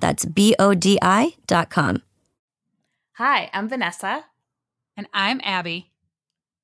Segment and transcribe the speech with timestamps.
[0.00, 2.02] That's B O D I dot com.
[3.14, 4.24] Hi, I'm Vanessa.
[4.96, 5.90] And I'm Abby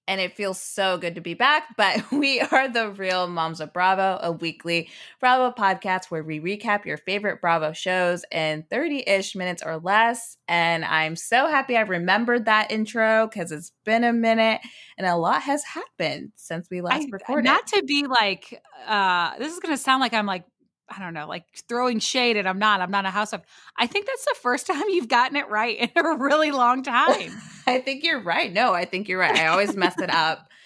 [0.09, 1.77] and it feels so good to be back.
[1.77, 4.89] But we are the Real Moms of Bravo, a weekly
[5.21, 10.37] Bravo podcast where we recap your favorite Bravo shows in 30 ish minutes or less.
[10.49, 14.61] And I'm so happy I remembered that intro because it's been a minute
[14.97, 17.45] and a lot has happened since we last I, recorded.
[17.45, 20.45] Not to be like, uh, this is going to sound like I'm like
[20.89, 22.81] I don't know, like throwing shade, and I'm not.
[22.81, 23.43] I'm not a housewife.
[23.77, 27.33] I think that's the first time you've gotten it right in a really long time.
[27.67, 28.53] I think you're right.
[28.53, 29.37] No, I think you're right.
[29.37, 30.49] I always mess it up.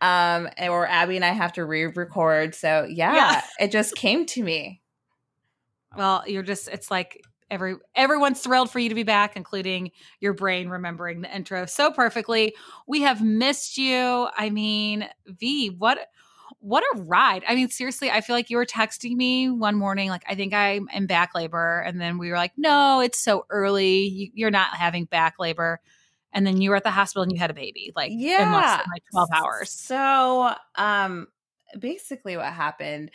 [0.00, 2.56] Um, or Abby and I have to re-record.
[2.56, 4.82] So yeah, yeah, it just came to me.
[5.96, 6.66] Well, you're just.
[6.66, 11.32] It's like every everyone's thrilled for you to be back, including your brain remembering the
[11.32, 12.52] intro so perfectly.
[12.88, 14.26] We have missed you.
[14.36, 16.00] I mean, V, what
[16.62, 17.42] what a ride.
[17.48, 20.54] I mean, seriously, I feel like you were texting me one morning, like, I think
[20.54, 21.80] I'm in back labor.
[21.80, 24.30] And then we were like, no, it's so early.
[24.32, 25.80] You, are not having back labor.
[26.32, 28.46] And then you were at the hospital and you had a baby, like, yeah.
[28.46, 29.70] in less than like 12 hours.
[29.70, 31.26] So, um,
[31.76, 33.10] basically, what happened,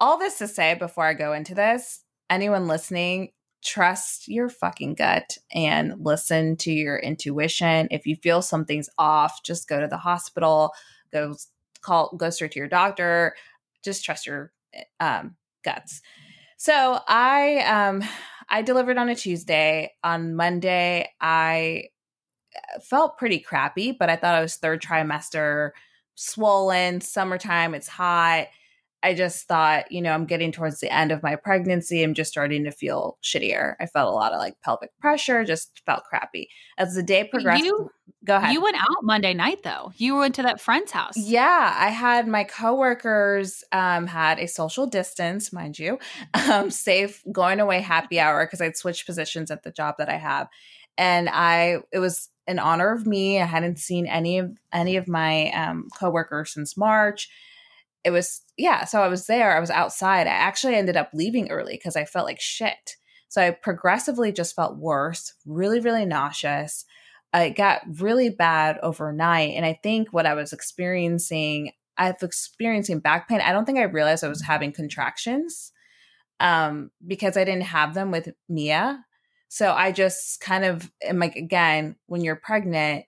[0.00, 3.30] all this to say before I go into this, anyone listening,
[3.62, 7.86] trust your fucking gut and listen to your intuition.
[7.92, 10.72] If you feel something's off, just go to the hospital,
[11.12, 11.36] go
[11.82, 13.34] call go straight to your doctor
[13.82, 16.00] just trust your eh, um, guts.
[16.56, 18.02] So i um
[18.48, 19.92] i delivered on a tuesday.
[20.04, 21.84] On monday i
[22.54, 25.70] eh, felt pretty crappy but i thought i was third trimester
[26.14, 28.46] swollen summertime it's hot
[29.02, 32.02] I just thought, you know, I'm getting towards the end of my pregnancy.
[32.02, 33.74] I'm just starting to feel shittier.
[33.80, 36.48] I felt a lot of like pelvic pressure, just felt crappy.
[36.76, 37.90] As the day progressed, you,
[38.24, 38.52] go ahead.
[38.52, 39.92] You went out Monday night though.
[39.96, 41.16] You went to that friend's house.
[41.16, 45.98] Yeah, I had my coworkers um, had a social distance, mind you,
[46.50, 50.16] um, safe going away happy hour because I'd switched positions at the job that I
[50.16, 50.48] have,
[50.98, 53.40] and I it was in honor of me.
[53.40, 57.30] I hadn't seen any of any of my um, coworkers since March
[58.04, 61.50] it was yeah so i was there i was outside i actually ended up leaving
[61.50, 62.96] early because i felt like shit.
[63.28, 66.84] So i progressively just felt worse really really nauseous.
[67.32, 73.00] It got really bad overnight and i think what i was experiencing i was experiencing
[73.00, 73.40] back pain.
[73.40, 75.72] I don't think i realized i was having contractions
[76.40, 79.04] um, because i didn't have them with mia.
[79.48, 83.04] So i just kind of am like again when you're pregnant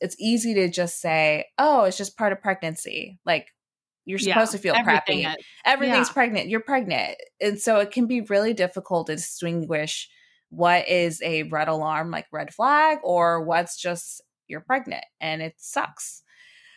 [0.00, 3.20] it's easy to just say oh it's just part of pregnancy.
[3.24, 3.46] Like
[4.04, 5.26] you're supposed yeah, to feel crappy.
[5.64, 6.12] Everything's yeah.
[6.12, 6.48] pregnant.
[6.48, 7.16] You're pregnant.
[7.40, 10.08] And so it can be really difficult to distinguish
[10.50, 15.54] what is a red alarm, like red flag, or what's just you're pregnant and it
[15.56, 16.22] sucks.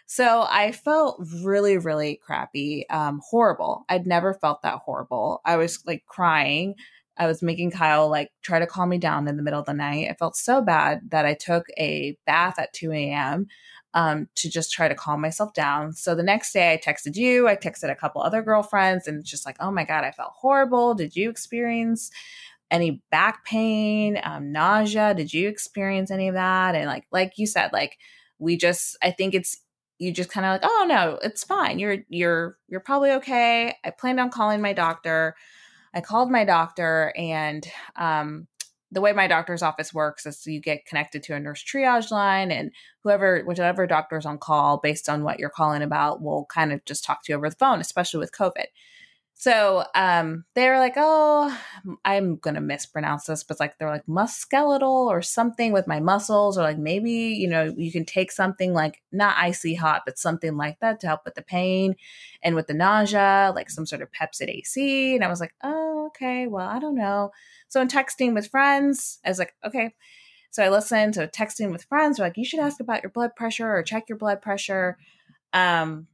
[0.08, 3.86] So I felt really, really crappy, um, horrible.
[3.90, 5.42] I'd never felt that horrible.
[5.44, 6.76] I was like crying.
[7.18, 9.74] I was making Kyle like try to calm me down in the middle of the
[9.74, 10.10] night.
[10.10, 13.48] I felt so bad that I took a bath at 2 a.m
[13.96, 15.94] um, to just try to calm myself down.
[15.94, 19.46] So the next day I texted you, I texted a couple other girlfriends, and just
[19.46, 20.94] like, oh my God, I felt horrible.
[20.94, 22.12] Did you experience
[22.70, 25.14] any back pain, um, nausea?
[25.16, 26.76] Did you experience any of that?
[26.76, 27.98] And like, like you said, like
[28.38, 29.58] we just, I think it's
[29.98, 31.80] you just kind of like, oh no, it's fine.
[31.80, 33.78] You're you're you're probably okay.
[33.84, 35.36] I planned on calling my doctor.
[35.94, 37.66] I called my doctor and
[37.96, 38.48] um,
[38.96, 42.50] the way my doctor's office works is you get connected to a nurse triage line
[42.50, 42.72] and
[43.04, 47.04] whoever whichever doctor's on call based on what you're calling about will kind of just
[47.04, 48.66] talk to you over the phone especially with covid
[49.38, 51.56] So um, they're like, oh,
[52.06, 56.62] I'm gonna mispronounce this, but like they're like musculoskeletal or something with my muscles, or
[56.62, 60.80] like maybe you know you can take something like not icy hot, but something like
[60.80, 61.96] that to help with the pain
[62.44, 65.16] and with the nausea, like some sort of Pepcid AC.
[65.16, 67.32] And I was like, oh, okay, well, I don't know.
[67.68, 69.94] So in texting with friends, I was like, okay.
[70.52, 72.18] So I listened to texting with friends.
[72.18, 74.98] They're like, you should ask about your blood pressure or check your blood pressure.
[75.52, 76.08] Um,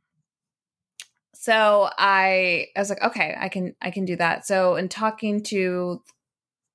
[1.41, 4.45] so I I was like, okay, I can I can do that.
[4.45, 6.03] So in talking to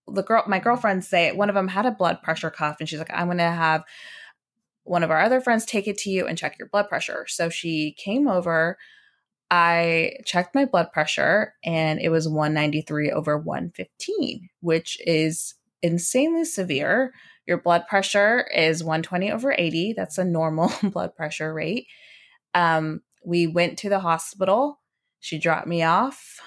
[0.08, 2.98] the girl, my girlfriends say one of them had a blood pressure cuff, and she's
[2.98, 3.84] like, I'm gonna have
[4.82, 7.26] one of our other friends take it to you and check your blood pressure.
[7.28, 8.76] So she came over.
[9.52, 17.12] I checked my blood pressure and it was 193 over 115, which is insanely severe.
[17.46, 19.94] Your blood pressure is 120 over 80.
[19.96, 21.86] That's a normal blood pressure rate.
[22.52, 24.80] Um, we went to the hospital.
[25.18, 26.40] She dropped me off.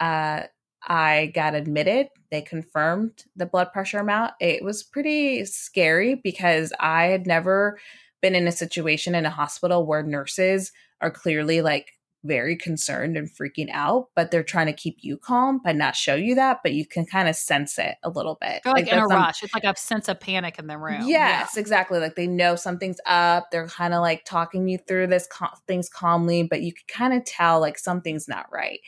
[0.00, 0.42] Uh,
[0.86, 2.08] I got admitted.
[2.30, 4.32] They confirmed the blood pressure amount.
[4.40, 7.78] It was pretty scary because I had never
[8.20, 11.92] been in a situation in a hospital where nurses are clearly like
[12.24, 16.14] very concerned and freaking out, but they're trying to keep you calm but not show
[16.14, 18.62] you that, but you can kind of sense it a little bit.
[18.64, 19.42] They're like, like in a rush.
[19.42, 21.02] It's like a sense of panic in the room.
[21.06, 21.60] Yes, yeah.
[21.60, 22.00] exactly.
[22.00, 23.50] Like they know something's up.
[23.50, 27.14] They're kind of like talking you through this cal- things calmly, but you can kind
[27.14, 28.80] of tell like something's not right.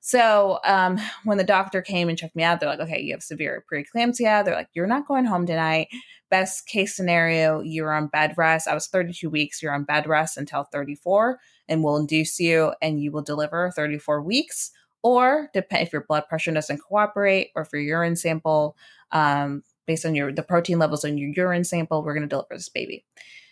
[0.00, 3.22] So um, when the doctor came and checked me out, they're like, okay, you have
[3.22, 4.44] severe preeclampsia.
[4.44, 5.88] They're like, you're not going home tonight.
[6.28, 8.68] Best case scenario, you're on bed rest.
[8.68, 9.62] I was 32 weeks.
[9.62, 11.38] You're on bed rest until 34
[11.68, 14.70] and will induce you and you will deliver 34 weeks.
[15.02, 18.76] Or depend if your blood pressure doesn't cooperate or if your urine sample,
[19.12, 22.54] um, based on your the protein levels in your urine sample, we're going to deliver
[22.54, 23.04] this baby.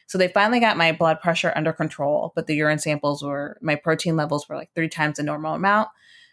[0.07, 3.77] So they finally got my blood pressure under control, but the urine samples were my
[3.77, 5.89] protein levels were like three times the normal amount.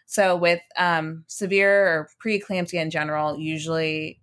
[0.06, 4.20] So with um, severe or preeclampsia in general, usually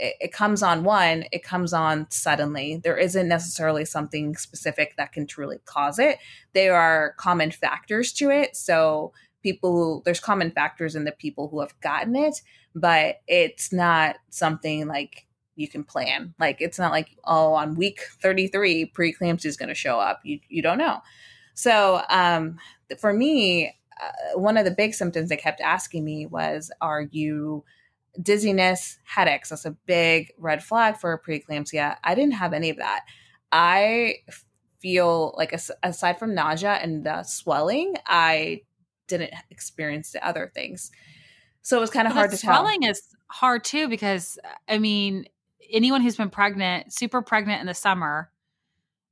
[0.00, 2.80] it, it, comes on one, it comes on suddenly.
[2.82, 6.18] There isn't necessarily something specific that can truly cause it.
[6.54, 8.56] There are common factors to it.
[8.56, 9.12] So
[9.42, 12.40] people who there's common factors in the people who have gotten it,
[12.74, 15.26] but it's not something like
[15.56, 16.34] you can plan.
[16.38, 20.20] Like it's not like oh on week 33 preeclampsia is going to show up.
[20.24, 21.00] You you don't know.
[21.54, 22.58] So um
[22.98, 27.64] for me uh, one of the big symptoms they kept asking me was are you
[28.20, 29.50] dizziness, headaches.
[29.50, 31.96] That's a big red flag for preeclampsia.
[32.02, 33.04] I didn't have any of that.
[33.52, 34.16] I
[34.80, 35.52] feel like
[35.82, 38.62] aside from nausea and the swelling, I
[39.06, 40.90] didn't experience the other things.
[41.62, 42.64] So it was kind of hard to swelling tell.
[42.64, 45.26] Swelling is hard too because I mean,
[45.70, 48.30] anyone who's been pregnant, super pregnant in the summer,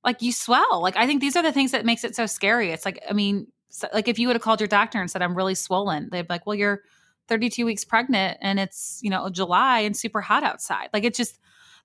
[0.05, 0.81] like you swell.
[0.81, 2.71] Like I think these are the things that makes it so scary.
[2.71, 3.49] It's like I mean,
[3.93, 6.35] like if you would have called your doctor and said I'm really swollen, they'd be
[6.35, 6.83] like, "Well, you're
[7.29, 10.89] 32 weeks pregnant and it's, you know, July and super hot outside.
[10.93, 11.39] Like it just,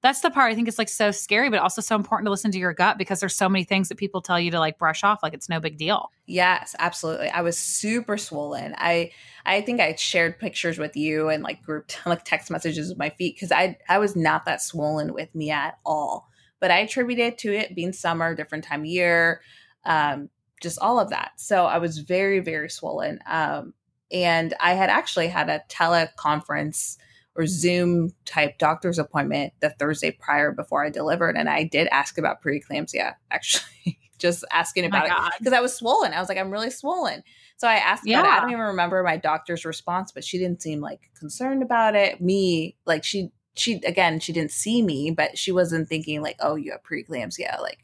[0.04, 2.52] that's the part I think is like so scary, but also so important to listen
[2.52, 5.02] to your gut because there's so many things that people tell you to like brush
[5.02, 6.12] off, like it's no big deal.
[6.26, 7.30] Yes, absolutely.
[7.30, 8.76] I was super swollen.
[8.78, 9.12] I
[9.46, 13.12] I think I shared pictures with you and like grouped like text messages with my
[13.12, 16.28] feet because I I was not that swollen with me at all.
[16.60, 19.42] But I attributed to it being summer, different time of year,
[19.86, 20.30] um,
[20.62, 21.32] just all of that.
[21.38, 23.20] So I was very very swollen.
[23.26, 23.74] Um,
[24.14, 26.98] and I had actually had a teleconference
[27.36, 31.36] or Zoom type doctor's appointment the Thursday prior before I delivered.
[31.36, 35.62] And I did ask about preeclampsia, actually, just asking oh about oh it because I
[35.62, 36.14] was swollen.
[36.14, 37.24] I was like, I'm really swollen.
[37.58, 38.20] So I asked yeah.
[38.20, 38.38] about it.
[38.38, 42.22] I don't even remember my doctor's response, but she didn't seem like concerned about it.
[42.22, 46.56] Me, like she, she, again, she didn't see me, but she wasn't thinking like, oh,
[46.56, 47.60] you have preeclampsia.
[47.62, 47.80] Like,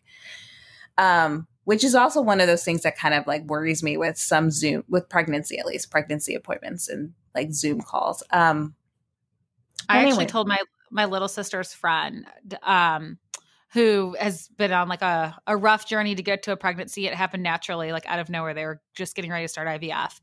[0.98, 4.18] um, which is also one of those things that kind of like worries me with
[4.18, 8.24] some Zoom with pregnancy, at least pregnancy appointments and like Zoom calls.
[8.32, 8.74] Um,
[9.88, 10.10] I anyway.
[10.10, 10.58] actually told my
[10.90, 12.26] my little sister's friend,
[12.64, 13.20] um,
[13.72, 17.06] who has been on like a, a rough journey to get to a pregnancy.
[17.06, 18.56] It happened naturally, like out of nowhere.
[18.56, 20.20] They were just getting ready to start IVF.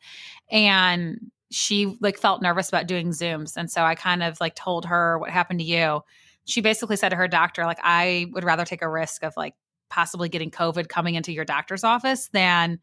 [0.51, 3.57] And she like felt nervous about doing Zooms.
[3.57, 6.01] And so I kind of like told her what happened to you.
[6.45, 9.55] She basically said to her doctor, like, I would rather take a risk of like
[9.89, 12.81] possibly getting COVID coming into your doctor's office than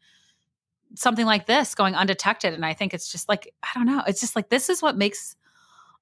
[0.96, 2.54] something like this going undetected.
[2.54, 4.02] And I think it's just like, I don't know.
[4.06, 5.36] It's just like, this is what makes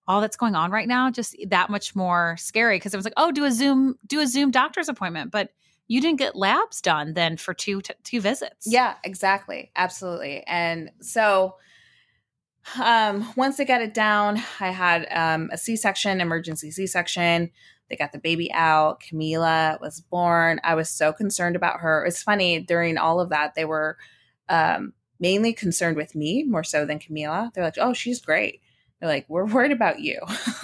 [0.07, 3.15] all that's going on right now just that much more scary because it was like,
[3.17, 5.31] oh, do a Zoom, do a Zoom doctor's appointment.
[5.31, 5.51] But
[5.89, 8.67] you didn't get labs done then for two t- two visits.
[8.67, 9.71] Yeah, exactly.
[9.77, 10.43] Absolutely.
[10.47, 11.57] And so
[12.81, 17.51] um once they got it down, I had um a C-section, emergency C-section.
[17.93, 19.03] They got the baby out.
[19.03, 20.63] Camila was born.
[20.65, 22.07] I was so concerned about her.
[22.07, 23.99] It's funny during all of that, they were
[24.49, 27.53] um, mainly concerned with me more so than Camila.
[27.53, 28.63] They're like, oh, she's great.
[28.99, 30.21] They're like, we're worried about you.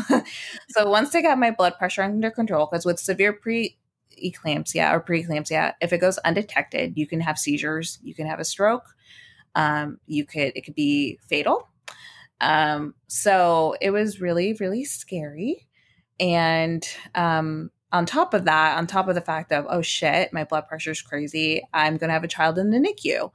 [0.71, 3.77] so once they got my blood pressure under control, because with severe pre
[4.25, 8.45] eclampsia or preeclampsia, if it goes undetected, you can have seizures, you can have a
[8.45, 8.87] stroke,
[9.55, 11.69] um, you could it could be fatal.
[12.41, 15.68] Um, so it was really, really scary.
[16.21, 20.45] And um, on top of that, on top of the fact of, oh shit, my
[20.45, 23.31] blood pressure is crazy, I'm going to have a child in the NICU.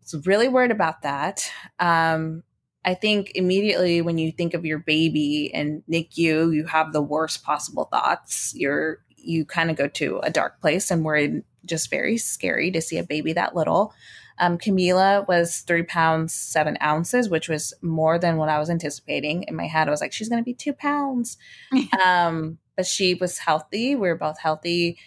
[0.00, 1.50] So really worried about that.
[1.80, 2.42] Um,
[2.84, 7.42] I think immediately when you think of your baby and NICU, you have the worst
[7.42, 8.52] possible thoughts.
[8.54, 12.82] You're you kind of go to a dark place, and we're just very scary to
[12.82, 13.94] see a baby that little.
[14.38, 19.44] Um, Camila was three pounds seven ounces, which was more than what I was anticipating.
[19.44, 21.36] In my head, I was like, she's going to be two pounds.
[22.04, 23.94] um, but she was healthy.
[23.94, 24.98] We were both healthy.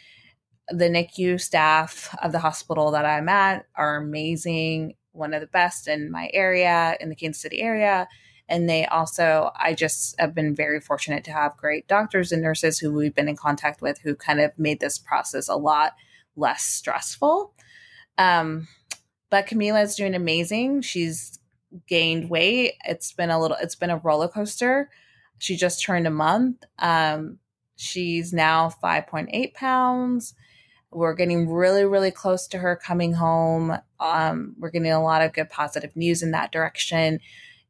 [0.69, 5.88] The NICU staff of the hospital that I'm at are amazing, one of the best
[5.88, 8.07] in my area, in the Kansas City area.
[8.50, 12.79] And they also, I just have been very fortunate to have great doctors and nurses
[12.79, 15.93] who we've been in contact with who kind of made this process a lot
[16.38, 17.53] less stressful.
[18.17, 18.67] Um,
[19.29, 20.81] but Camila is doing amazing.
[20.81, 21.39] She's
[21.88, 22.74] gained weight.
[22.86, 24.89] It's been a little, it's been a roller coaster.
[25.38, 26.63] She just turned a month.
[26.79, 27.39] Um,
[27.77, 30.34] She's now 5.8 pounds.
[30.91, 33.77] We're getting really, really close to her coming home.
[34.00, 37.19] Um, we're getting a lot of good positive news in that direction.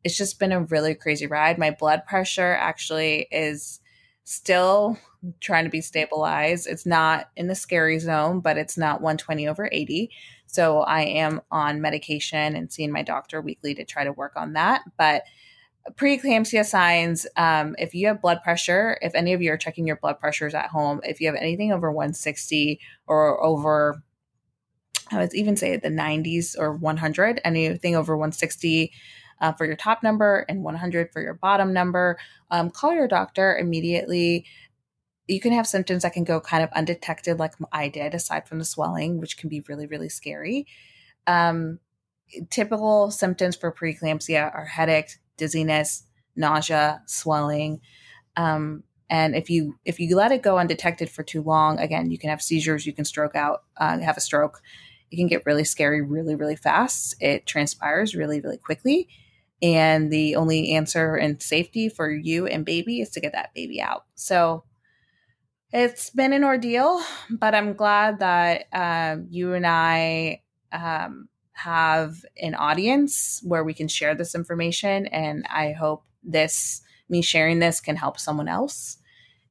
[0.03, 1.57] It's just been a really crazy ride.
[1.57, 3.81] My blood pressure actually is
[4.23, 4.97] still
[5.41, 6.67] trying to be stabilized.
[6.67, 10.09] It's not in the scary zone, but it's not 120 over 80.
[10.47, 14.53] So I am on medication and seeing my doctor weekly to try to work on
[14.53, 14.81] that.
[14.97, 15.23] But
[15.93, 19.95] preeclampsia signs um, if you have blood pressure if any of you are checking your
[19.95, 24.01] blood pressures at home if you have anything over 160 or over
[25.11, 28.91] i would even say the 90s or 100 anything over 160
[29.39, 32.17] uh, for your top number and 100 for your bottom number
[32.51, 34.45] um, call your doctor immediately
[35.27, 38.59] you can have symptoms that can go kind of undetected like i did aside from
[38.59, 40.65] the swelling which can be really really scary
[41.27, 41.79] um,
[42.49, 46.03] typical symptoms for preeclampsia are headache dizziness,
[46.35, 47.79] nausea, swelling.
[48.35, 52.17] Um, and if you if you let it go undetected for too long, again, you
[52.17, 54.61] can have seizures, you can stroke out, uh, have a stroke.
[55.09, 57.15] It can get really scary, really, really fast.
[57.21, 59.07] It transpires really, really quickly.
[59.61, 63.81] And the only answer and safety for you and baby is to get that baby
[63.81, 64.03] out.
[64.15, 64.63] So
[65.73, 72.55] it's been an ordeal, but I'm glad that um, you and I um, have an
[72.55, 75.07] audience where we can share this information.
[75.07, 78.97] And I hope this, me sharing this, can help someone else.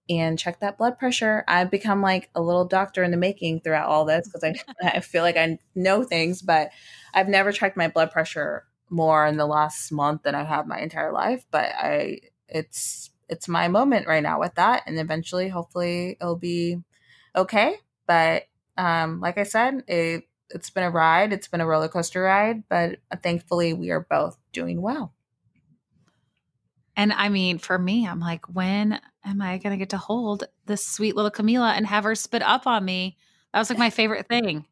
[0.08, 1.44] And check that blood pressure.
[1.48, 4.54] I've become like a little doctor in the making throughout all this because I,
[4.96, 6.70] I feel like I know things, but
[7.12, 10.78] I've never checked my blood pressure more in the last month than I have my
[10.78, 11.44] entire life.
[11.50, 14.82] But I, it's, it's my moment right now with that.
[14.86, 16.78] And eventually, hopefully, it'll be
[17.34, 17.76] okay.
[18.06, 18.44] But
[18.76, 21.32] um, like I said, it it's been a ride.
[21.32, 25.12] It's been a roller coaster ride, but thankfully we are both doing well.
[26.96, 30.44] And I mean, for me, I'm like, when am I going to get to hold
[30.64, 33.18] this sweet little Camila and have her spit up on me?
[33.52, 34.66] That was like my favorite thing.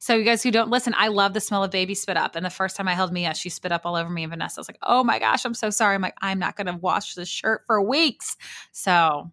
[0.00, 2.36] So, you guys who don't listen, I love the smell of baby spit up.
[2.36, 4.58] And the first time I held Mia, she spit up all over me and Vanessa.
[4.58, 5.96] I was like, oh my gosh, I'm so sorry.
[5.96, 8.36] I'm like, I'm not going to wash this shirt for weeks.
[8.70, 9.32] So,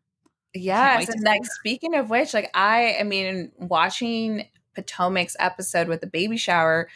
[0.55, 1.07] yes.
[1.07, 6.38] And like, speaking of which, like, I, I mean, watching Potomac's episode with the baby
[6.38, 6.89] shower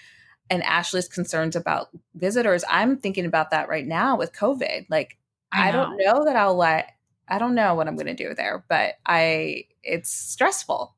[0.50, 4.88] and Ashley's concerns about visitors, I'm thinking about that right now with COVID.
[4.90, 5.20] Like,
[5.52, 6.92] I, I don't know that I'll let,
[7.28, 10.96] I don't know what I'm going to do there, but I, it's stressful.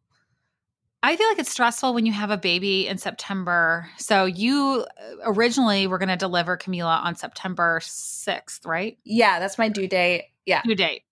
[1.03, 3.89] I feel like it's stressful when you have a baby in September.
[3.97, 8.97] So you uh, originally were going to deliver Camila on September 6th, right?
[9.03, 10.25] Yeah, that's my due date.
[10.45, 10.61] Yeah.
[10.63, 11.03] Due date.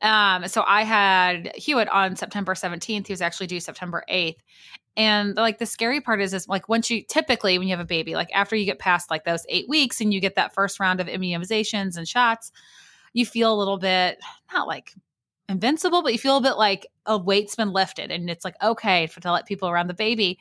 [0.00, 3.06] Um, so I had Hewitt on September 17th.
[3.06, 4.38] He was actually due September 8th.
[4.96, 7.88] And like the scary part is, is like once you typically when you have a
[7.88, 10.80] baby, like after you get past like those eight weeks and you get that first
[10.80, 12.50] round of immunizations and shots,
[13.12, 14.18] you feel a little bit
[14.52, 14.92] not like
[15.52, 19.06] invincible, but you feel a bit like a weight's been lifted and it's like okay
[19.06, 20.38] for to let people around the baby.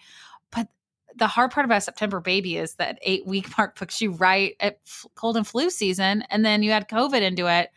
[0.51, 0.68] But
[1.15, 4.80] the hard part about September baby is that eight week mark puts you right at
[5.15, 7.70] cold and flu season, and then you add COVID into it.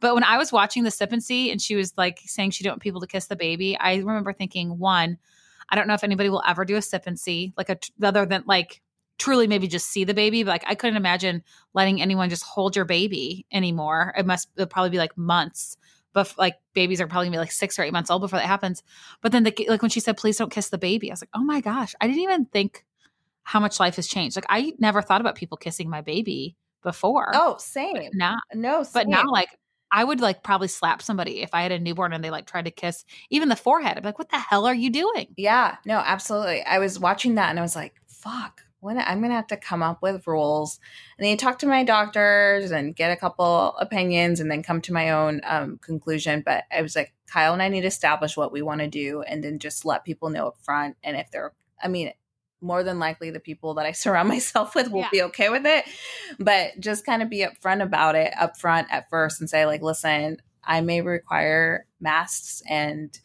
[0.00, 2.82] But when I was watching the sip and she was like saying she don't want
[2.82, 5.16] people to kiss the baby, I remember thinking, one,
[5.68, 7.70] I don't know if anybody will ever do a sip and see, like
[8.02, 8.82] other than like
[9.18, 10.42] truly maybe just see the baby.
[10.42, 14.12] But like I couldn't imagine letting anyone just hold your baby anymore.
[14.18, 15.76] It must it'll probably be like months.
[16.12, 18.46] But like babies are probably gonna be like six or eight months old before that
[18.46, 18.82] happens.
[19.20, 21.30] But then the like when she said, "Please don't kiss the baby," I was like,
[21.34, 22.84] "Oh my gosh!" I didn't even think
[23.44, 24.36] how much life has changed.
[24.36, 27.30] Like I never thought about people kissing my baby before.
[27.34, 28.10] Oh, same.
[28.14, 29.48] Now, no, but now like
[29.92, 32.64] I would like probably slap somebody if I had a newborn and they like tried
[32.64, 33.96] to kiss even the forehead.
[33.96, 35.28] I'd be like, what the hell are you doing?
[35.36, 36.62] Yeah, no, absolutely.
[36.62, 39.82] I was watching that and I was like, fuck, when I'm gonna have to come
[39.82, 40.80] up with rules.
[41.16, 44.80] And then you talk to my doctors and get a couple opinions and then come
[44.82, 46.42] to my own um, conclusion.
[46.44, 49.22] But I was like, Kyle and I need to establish what we want to do
[49.22, 50.96] and then just let people know up front.
[51.02, 52.12] And if they're I mean,
[52.60, 55.08] more than likely the people that I surround myself with will yeah.
[55.10, 55.84] be okay with it.
[56.38, 59.82] But just kind of be upfront about it up front at first and say, like,
[59.82, 63.16] listen, I may require masks and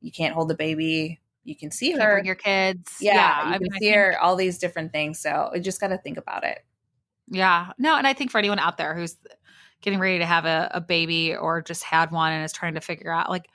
[0.00, 1.20] you can't hold the baby.
[1.44, 2.14] You can see her.
[2.14, 2.96] Bring your kids.
[3.00, 3.14] Yeah.
[3.14, 5.18] yeah you I can mean, see think- her, all these different things.
[5.18, 6.64] So we just got to think about it.
[7.28, 7.72] Yeah.
[7.78, 9.16] No, and I think for anyone out there who's
[9.80, 12.80] getting ready to have a, a baby or just had one and is trying to
[12.80, 13.48] figure out like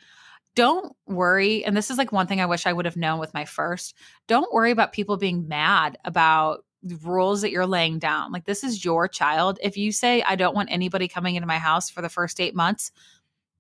[0.56, 1.64] don't worry.
[1.64, 3.94] And this is like one thing I wish I would have known with my first.
[4.28, 6.66] Don't worry about people being mad about
[7.04, 8.32] rules that you're laying down.
[8.32, 9.60] Like, this is your child.
[9.62, 12.56] If you say, I don't want anybody coming into my house for the first eight
[12.56, 12.92] months,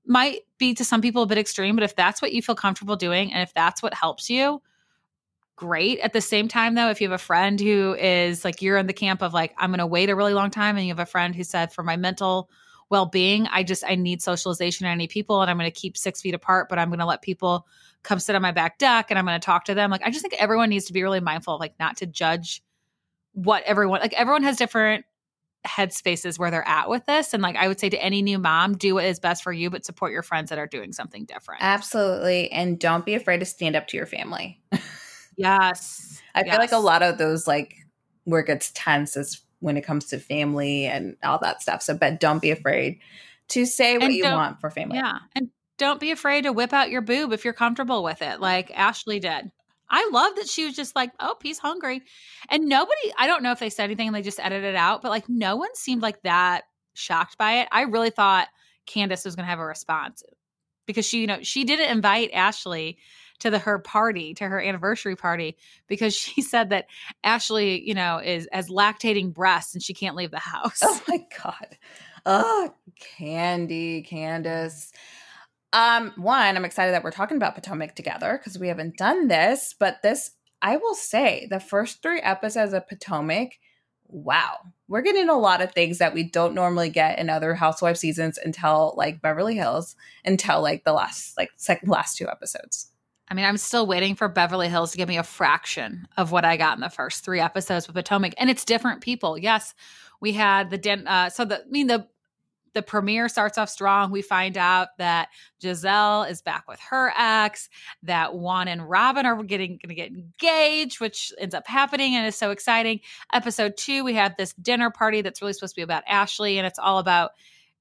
[0.08, 2.96] might be to some people a bit extreme, but if that's what you feel comfortable
[2.96, 4.62] doing and if that's what helps you,
[5.56, 6.00] great.
[6.00, 8.88] At the same time, though, if you have a friend who is like, you're in
[8.88, 11.00] the camp of like, I'm going to wait a really long time, and you have
[11.00, 12.50] a friend who said, for my mental
[12.90, 15.98] well-being i just i need socialization and i need people and i'm going to keep
[15.98, 17.68] six feet apart but i'm going to let people
[18.04, 20.10] come sit on my back deck and i'm going to talk to them like i
[20.10, 22.64] just think everyone needs to be really mindful of like not to judge
[23.34, 25.06] what everyone like everyone has different
[25.67, 28.75] headspaces where they're at with this and like i would say to any new mom
[28.75, 31.62] do what is best for you but support your friends that are doing something different
[31.62, 34.62] absolutely and don't be afraid to stand up to your family
[35.38, 36.50] yes i yes.
[36.50, 37.75] feel like a lot of those like
[38.27, 41.81] where it gets tense is when it comes to family and all that stuff.
[41.81, 43.00] So, but don't be afraid
[43.50, 44.97] to say what and you want for family.
[44.97, 45.19] Yeah.
[45.36, 48.71] And don't be afraid to whip out your boob if you're comfortable with it, like
[48.77, 49.51] Ashley did.
[49.89, 52.01] I love that she was just like, oh, he's hungry.
[52.50, 55.01] And nobody, I don't know if they said anything and they just edited it out,
[55.01, 56.63] but like no one seemed like that
[56.94, 57.67] shocked by it.
[57.72, 58.48] I really thought
[58.86, 60.24] Candace was going to have a response
[60.86, 62.98] because she, you know, she didn't invite Ashley
[63.39, 66.88] to the her party, to her anniversary party, because she said that
[67.24, 70.79] Ashley, you know, is as lactating breasts and she can't leave the house.
[70.82, 71.77] Oh my God.
[72.25, 74.91] Oh, Candy, Candace.
[75.74, 79.75] Um, one, I'm excited that we're talking about Potomac together because we haven't done this,
[79.77, 80.31] but this
[80.62, 83.60] I will say the first three episodes of Potomac,
[84.08, 87.97] wow, we're getting a lot of things that we don't normally get in other housewife
[87.97, 92.91] seasons until like Beverly Hills, until like the last like second last two episodes.
[93.30, 96.45] I mean, I'm still waiting for Beverly Hills to give me a fraction of what
[96.45, 99.38] I got in the first three episodes with Potomac, and it's different people.
[99.38, 99.73] Yes,
[100.21, 101.06] we had the den.
[101.06, 102.08] Uh, so the I mean the
[102.73, 104.12] the premiere starts off strong.
[104.12, 105.30] We find out that
[105.62, 107.69] Gizelle is back with her ex,
[108.03, 112.27] that Juan and Robyn are getting going to get engaged, which ends up happening and
[112.27, 112.99] is so exciting.
[113.34, 116.67] Episode two, we have this dinner party that's really supposed to be about Ashley, and
[116.67, 117.32] it's all about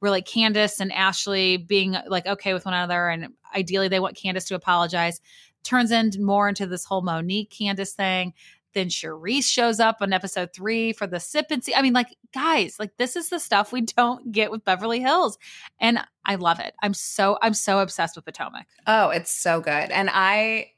[0.01, 4.47] really Candace and Ashley being like okay with one another, and ideally they want Candace
[4.47, 5.21] to apologize.
[5.65, 8.35] Turns into more into this whole Monique Candace thing.
[8.77, 11.75] Then Charrisse shows up on episode three for the sip and see.
[11.75, 15.39] I mean, like, guys, like this is the stuff we don't get with Beverly Hills.
[15.81, 16.75] And I love it.
[16.83, 18.67] I'm so, I'm so obsessed with Potomac.
[18.87, 19.91] Oh, it's so good.
[19.91, 20.73] And I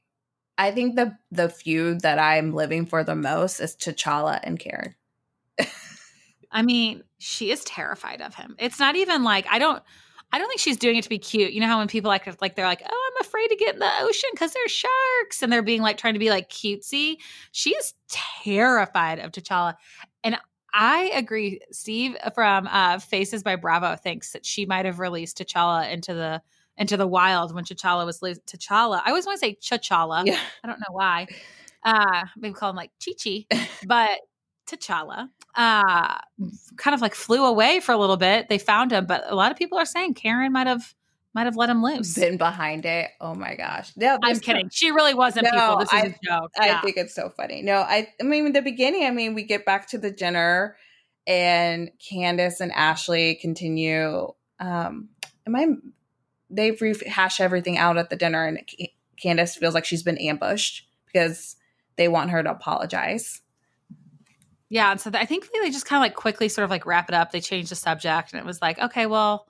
[0.56, 4.94] I think the the feud that I'm living for the most is T'Challa and Karen.
[6.52, 8.54] I mean, she is terrified of him.
[8.60, 9.82] It's not even like I don't
[10.30, 11.52] I don't think she's doing it to be cute.
[11.52, 13.80] You know how when people like like they're like, "Oh, I'm afraid to get in
[13.80, 17.16] the ocean because there's sharks," and they're being like trying to be like cutesy.
[17.52, 19.74] She is terrified of T'Challa,
[20.22, 20.38] and
[20.74, 21.60] I agree.
[21.72, 26.42] Steve from uh, Faces by Bravo thinks that she might have released T'Challa into the
[26.76, 29.00] into the wild when T'Challa was lo- T'Challa.
[29.04, 30.26] I always want to say T'Challa.
[30.26, 30.38] Yeah.
[30.62, 31.26] I don't know why.
[31.84, 33.46] Uh, maybe call him like Chi Chi,
[33.86, 34.20] but
[34.76, 36.18] T'Challa uh,
[36.76, 38.48] kind of like flew away for a little bit.
[38.48, 40.94] They found him, but a lot of people are saying Karen might have
[41.34, 42.14] might have let him loose.
[42.14, 43.10] Been behind it.
[43.20, 43.92] Oh my gosh.
[43.96, 44.66] Yeah, I'm kidding.
[44.66, 45.44] No, she really wasn't.
[45.44, 45.78] No, people.
[45.78, 46.52] This is I, a joke.
[46.58, 47.62] I think it's so funny.
[47.62, 48.08] No, I.
[48.20, 49.04] I mean, in the beginning.
[49.04, 50.76] I mean, we get back to the dinner,
[51.26, 54.32] and Candace and Ashley continue.
[54.60, 55.08] Um,
[55.46, 55.66] am I?
[56.50, 58.60] They rehash everything out at the dinner, and
[59.20, 61.56] Candace feels like she's been ambushed because
[61.96, 63.42] they want her to apologize.
[64.70, 67.08] Yeah, and so I think they just kind of like quickly sort of like wrap
[67.08, 67.32] it up.
[67.32, 69.46] They change the subject, and it was like, okay, well,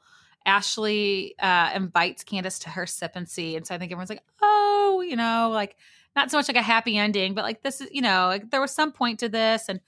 [0.47, 4.23] Ashley uh, invites Candace to her sip and see, and so I think everyone's like,
[4.41, 5.77] oh, you know, like
[6.15, 8.61] not so much like a happy ending, but like this is, you know, like there
[8.61, 9.81] was some point to this, and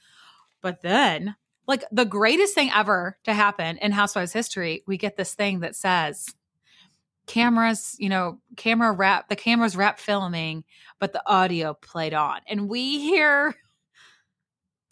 [0.62, 1.36] but then
[1.68, 5.76] like the greatest thing ever to happen in Housewives history, we get this thing that
[5.76, 6.26] says
[7.26, 10.64] cameras, you know, camera wrap, the cameras wrap filming,
[10.98, 13.54] but the audio played on, and we hear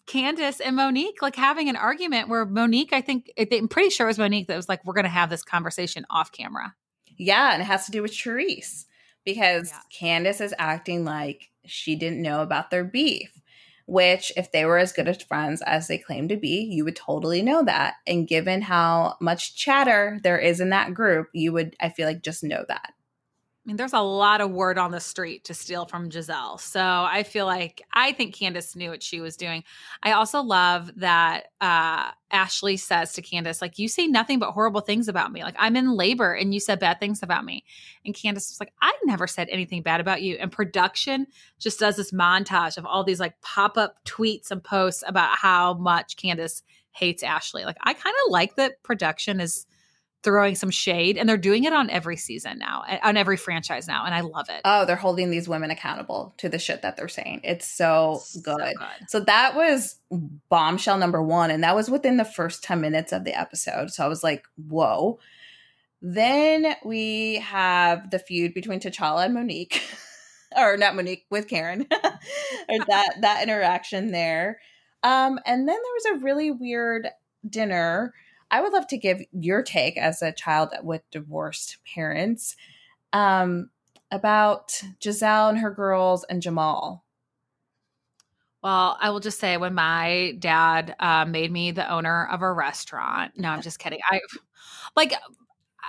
[0.09, 4.09] Candace and Monique like having an argument where Monique, I think, I'm pretty sure it
[4.09, 6.73] was Monique that was like, we're going to have this conversation off camera.
[7.17, 7.53] Yeah.
[7.53, 8.85] And it has to do with Charrisse
[9.23, 9.79] because yeah.
[9.91, 13.39] Candace is acting like she didn't know about their beef
[13.85, 16.95] which if they were as good as friends as they claim to be, you would
[16.95, 17.95] totally know that.
[18.05, 22.21] And given how much chatter there is in that group, you would, I feel like,
[22.21, 22.93] just know that
[23.69, 26.59] mean, there's a lot of word on the street to steal from Gizelle.
[26.59, 29.63] So I feel like I think Candace knew what she was doing.
[30.01, 34.81] I also love that uh, Ashley says to Candace, like, you say nothing but horrible
[34.81, 35.43] things about me.
[35.43, 37.63] Like, I'm in labor and you said bad things about me.
[38.03, 40.35] And Candace was like, I never said anything bad about you.
[40.37, 41.27] And production
[41.59, 45.75] just does this montage of all these like pop up tweets and posts about how
[45.75, 47.65] much Candace hates Ashley.
[47.65, 49.67] Like, I kind of like that production is
[50.21, 54.05] throwing some shade and they're doing it on every season now on every franchise now
[54.05, 54.61] and i love it.
[54.65, 57.41] Oh they're holding these women accountable to the shit that they're saying.
[57.43, 58.75] It's so, so good.
[58.77, 59.09] good.
[59.09, 59.95] So that was
[60.49, 63.91] bombshell number one and that was within the first 10 minutes of the episode.
[63.91, 65.19] So i was like whoa.
[66.01, 69.81] Then we have the feud between t'challa and monique
[70.57, 71.87] or not monique with karen.
[72.69, 74.59] Or that that interaction there.
[75.01, 77.07] Um and then there was a really weird
[77.49, 78.13] dinner
[78.51, 82.55] I would love to give your take as a child with divorced parents
[83.13, 83.69] um,
[84.11, 87.03] about Gizelle and her girls and Jamal.
[88.61, 92.51] Well, I will just say when my dad uh, made me the owner of a
[92.51, 93.33] restaurant.
[93.37, 93.99] No, I'm just kidding.
[94.09, 94.19] I
[94.97, 95.13] like,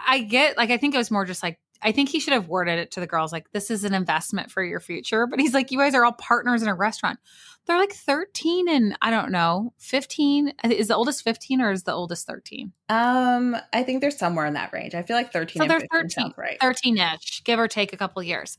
[0.06, 2.48] I get like I think it was more just like I think he should have
[2.48, 5.26] worded it to the girls like, this is an investment for your future.
[5.26, 7.18] But he's like, you guys are all partners in a restaurant.
[7.66, 10.54] They're like 13 and I don't know, 15.
[10.64, 12.72] Is the oldest 15 or is the oldest 13?
[12.88, 14.94] Um, I think they're somewhere in that range.
[14.94, 16.58] I feel like 13 so they're 13, right.
[16.60, 18.56] 13 ish, give or take a couple years.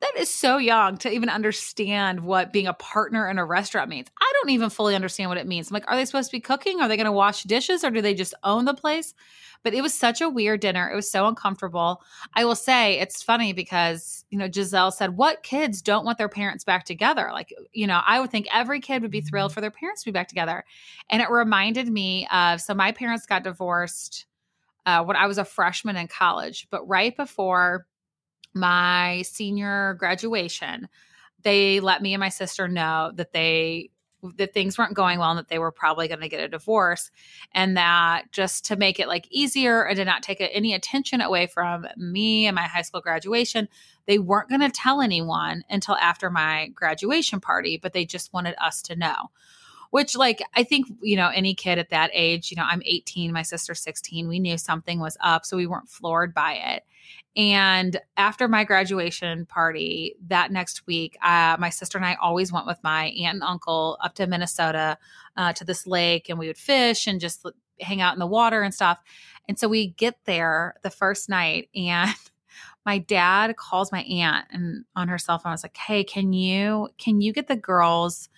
[0.00, 4.08] That is so young to even understand what being a partner in a restaurant means.
[4.20, 5.70] I don't even fully understand what it means.
[5.70, 6.80] I'm like, are they supposed to be cooking?
[6.80, 9.14] Are they going to wash dishes or do they just own the place?
[9.62, 10.90] But it was such a weird dinner.
[10.90, 12.02] It was so uncomfortable.
[12.34, 16.28] I will say it's funny because, you know, Gizelle said, What kids don't want their
[16.28, 17.30] parents back together?
[17.32, 20.08] Like, you know, I would think every kid would be thrilled for their parents to
[20.08, 20.64] be back together.
[21.08, 24.26] And it reminded me of so my parents got divorced
[24.84, 27.86] uh, when I was a freshman in college, but right before
[28.54, 30.88] my senior graduation,
[31.42, 33.90] they let me and my sister know that they
[34.36, 37.10] that things weren't going well and that they were probably going to get a divorce
[37.52, 41.46] and that just to make it like easier and to not take any attention away
[41.46, 43.68] from me and my high school graduation
[44.06, 48.54] they weren't going to tell anyone until after my graduation party but they just wanted
[48.58, 49.30] us to know.
[49.90, 53.32] Which like i think you know any kid at that age you know i'm 18
[53.32, 56.84] my sister's 16 we knew something was up so we weren't floored by it
[57.36, 62.66] and after my graduation party that next week, uh, my sister and I always went
[62.66, 64.98] with my aunt and uncle up to Minnesota
[65.36, 67.44] uh, to this lake, and we would fish and just
[67.80, 69.00] hang out in the water and stuff.
[69.48, 72.14] And so we get there the first night, and
[72.86, 76.32] my dad calls my aunt and on her cell phone, I was like, "Hey, can
[76.32, 78.28] you can you get the girls?"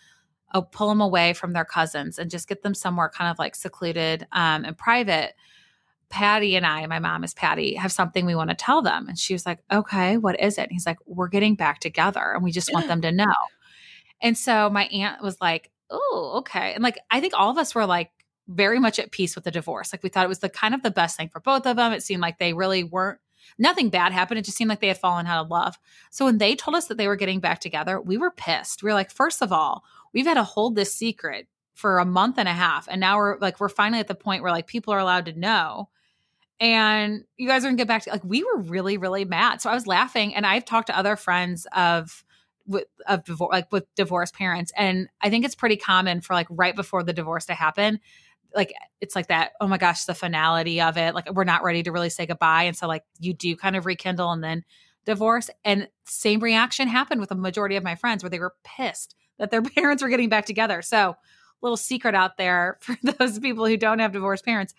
[0.54, 3.56] Oh, pull them away from their cousins and just get them somewhere kind of like
[3.56, 5.34] secluded um, and private
[6.08, 9.08] Patty and I, my mom is Patty, have something we want to tell them.
[9.08, 10.62] And she was like, okay, what is it?
[10.62, 13.34] And he's like, we're getting back together and we just want them to know.
[14.20, 16.72] And so my aunt was like, oh, okay.
[16.74, 18.10] And like, I think all of us were like
[18.48, 19.92] very much at peace with the divorce.
[19.92, 21.92] Like, we thought it was the kind of the best thing for both of them.
[21.92, 23.18] It seemed like they really weren't,
[23.58, 24.38] nothing bad happened.
[24.38, 25.76] It just seemed like they had fallen out of love.
[26.10, 28.82] So when they told us that they were getting back together, we were pissed.
[28.82, 32.38] We were like, first of all, we've had to hold this secret for a month
[32.38, 32.88] and a half.
[32.90, 35.38] And now we're like, we're finally at the point where like people are allowed to
[35.38, 35.90] know
[36.60, 39.60] and you guys are gonna get back to like we were really really mad.
[39.60, 42.24] So i was laughing and i've talked to other friends of
[42.66, 46.48] with of divorce like with divorced parents and i think it's pretty common for like
[46.50, 48.00] right before the divorce to happen
[48.54, 51.82] like it's like that oh my gosh the finality of it like we're not ready
[51.82, 54.64] to really say goodbye and so like you do kind of rekindle and then
[55.04, 59.14] divorce and same reaction happened with a majority of my friends where they were pissed
[59.38, 60.82] that their parents were getting back together.
[60.82, 61.16] So
[61.62, 64.74] little secret out there for those people who don't have divorced parents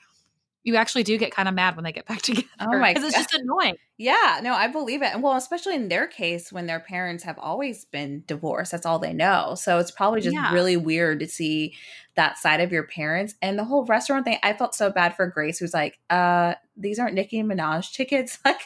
[0.68, 2.46] you actually do get kind of mad when they get back together.
[2.60, 2.94] Oh my!
[2.94, 3.76] Because it's just annoying.
[3.98, 5.14] Yeah, no, I believe it.
[5.14, 9.00] And well, especially in their case, when their parents have always been divorced, that's all
[9.00, 9.56] they know.
[9.56, 10.52] So it's probably just yeah.
[10.54, 11.74] really weird to see
[12.16, 13.36] that side of your parents.
[13.42, 17.00] And the whole restaurant thing, I felt so bad for Grace, who's like, uh, these
[17.00, 18.38] aren't Nicki Minaj tickets.
[18.46, 18.60] like,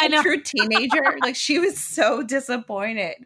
[0.00, 1.18] like a true teenager.
[1.20, 3.16] like she was so disappointed.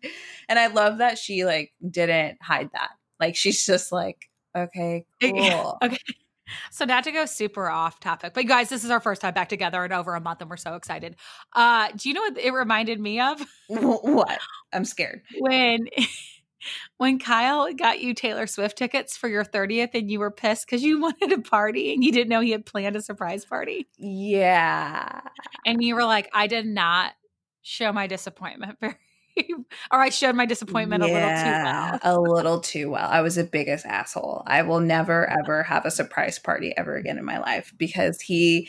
[0.48, 2.92] And I love that she like didn't hide that.
[3.20, 5.76] Like she's just like, okay, cool.
[5.82, 5.98] okay.
[6.70, 9.48] So not to go super off topic, but guys, this is our first time back
[9.48, 11.16] together in over a month, and we're so excited.
[11.52, 13.44] Uh, do you know what it reminded me of?
[13.68, 14.38] What?
[14.72, 15.22] I'm scared.
[15.38, 15.88] When
[16.98, 20.82] when Kyle got you Taylor Swift tickets for your 30th and you were pissed because
[20.82, 23.88] you wanted a party and you didn't know he had planned a surprise party.
[23.98, 25.20] Yeah.
[25.66, 27.12] And you were like, I did not
[27.62, 28.96] show my disappointment very
[29.90, 32.00] or I showed my disappointment yeah, a little too well.
[32.02, 33.08] a little too well.
[33.08, 34.42] I was a biggest asshole.
[34.46, 38.68] I will never ever have a surprise party ever again in my life because he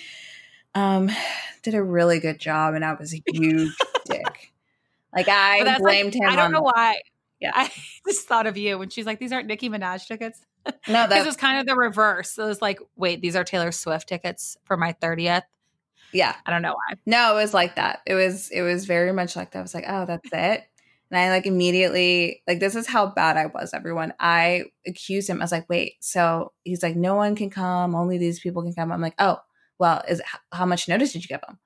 [0.73, 1.09] um
[1.63, 3.75] did a really good job and I was a huge
[4.05, 4.53] dick.
[5.13, 6.29] Like I blamed like, him.
[6.29, 7.01] I don't know why.
[7.39, 7.51] Yeah.
[7.53, 7.71] I
[8.07, 10.41] just thought of you when she's like, these aren't Nicki Minaj tickets.
[10.87, 12.37] No, that was kind of the reverse.
[12.37, 15.43] It was like, wait, these are Taylor Swift tickets for my 30th.
[16.15, 16.33] Yeah.
[16.45, 16.95] I don't know why.
[17.05, 17.99] No, it was like that.
[18.05, 19.59] It was it was very much like that.
[19.59, 20.63] I was like, oh, that's it.
[21.11, 24.13] And I like immediately like this is how bad I was, everyone.
[24.19, 25.41] I accused him.
[25.41, 28.73] I was like, wait, so he's like, no one can come, only these people can
[28.73, 28.91] come.
[28.93, 29.39] I'm like, oh,
[29.77, 30.21] well, is
[30.53, 31.59] how much notice did you give him?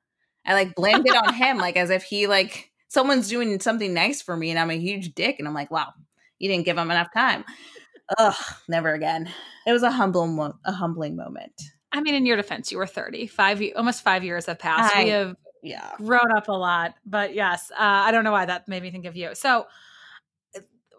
[0.46, 4.20] I like blamed it on him, like as if he like someone's doing something nice
[4.20, 5.36] for me and I'm a huge dick.
[5.38, 5.94] And I'm like, wow,
[6.40, 7.46] you didn't give him enough time.
[8.18, 8.36] Ugh,
[8.68, 9.32] never again.
[9.68, 11.54] It was a humble, a humbling moment.
[11.92, 14.96] I mean, in your defense, you were 30, five, almost five years have passed.
[14.96, 15.92] I, we have yeah.
[15.98, 19.06] grown up a lot, but yes, uh, I don't know why that made me think
[19.06, 19.34] of you.
[19.34, 19.66] So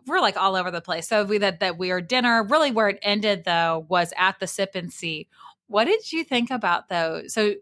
[0.06, 1.08] we're like all over the place.
[1.08, 2.42] So we that that weird dinner.
[2.42, 5.28] Really, where it ended though was at the sip and see.
[5.68, 7.32] What did you think about those?
[7.32, 7.54] So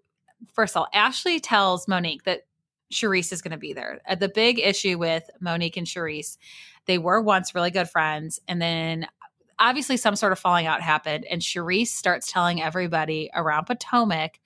[0.55, 2.47] first of all, Ashley tells Monique that
[2.93, 4.01] Charrisse is going to be there.
[4.09, 6.39] Uh, the big issue with Monique and Charrisse,
[6.87, 9.07] they were once really good friends, and then
[9.59, 14.41] obviously some sort of falling out happened, and Charrisse starts telling everybody around Potomac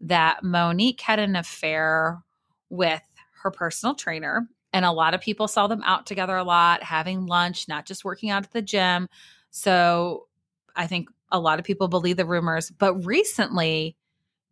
[0.00, 2.22] that Monique had an affair
[2.68, 3.02] with
[3.42, 4.48] her personal trainer.
[4.72, 8.04] And a lot of people saw them out together a lot, having lunch, not just
[8.04, 9.08] working out at the gym.
[9.50, 10.26] So
[10.74, 12.70] I think a lot of people believe the rumors.
[12.70, 13.96] But recently,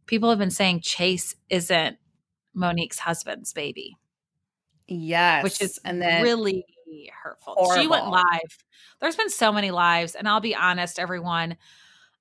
[0.06, 1.98] people have been saying Chase isn't
[2.54, 3.98] Monique's husband's baby.
[4.86, 5.44] Yes.
[5.44, 6.64] Which is and then really
[7.22, 7.54] hurtful.
[7.56, 7.82] Horrible.
[7.82, 8.64] She went live.
[9.00, 11.56] There's been so many lives, and I'll be honest, everyone,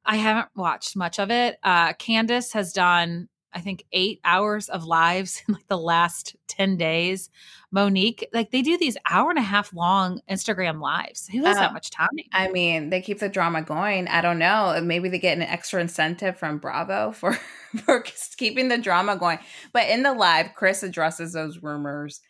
[0.06, 1.58] I haven't watched much of it.
[1.64, 6.78] Uh, Candace has done, I think, eight hours of lives in like the last 10
[6.78, 7.30] days.
[7.72, 11.28] Monique, like they do these hour and a half long Instagram lives.
[11.28, 12.10] Who has uh, that much time?
[12.32, 14.08] I mean, they keep the drama going.
[14.08, 14.80] I don't know.
[14.84, 17.34] Maybe they get an extra incentive from Bravo for,
[17.84, 18.04] for
[18.38, 19.40] keeping the drama going.
[19.72, 22.22] But in the live, Chris addresses those rumors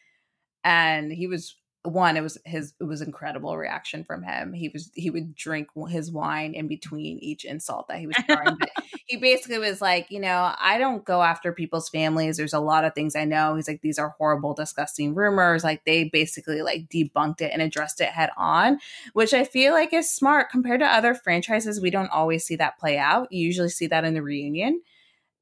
[0.64, 4.54] and he was one it was his it was incredible reaction from him.
[4.54, 8.58] He was he would drink his wine in between each insult that he was throwing
[9.06, 12.38] he basically was like you know i don't go after people's families.
[12.38, 13.56] There's a lot of things i know.
[13.56, 15.66] He's like these are horrible disgusting rumors.
[15.66, 18.80] Like they basically like debunked it and addressed it head on
[19.12, 21.82] which i feel like is smart compared to other franchises.
[21.82, 23.28] We don't always see that play out.
[23.30, 24.82] You usually see that in the reunion.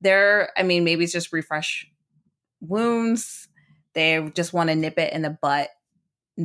[0.02, 1.88] There i mean maybe it's just refresh
[2.62, 3.48] wounds.
[3.94, 5.70] They just want to nip it in the butt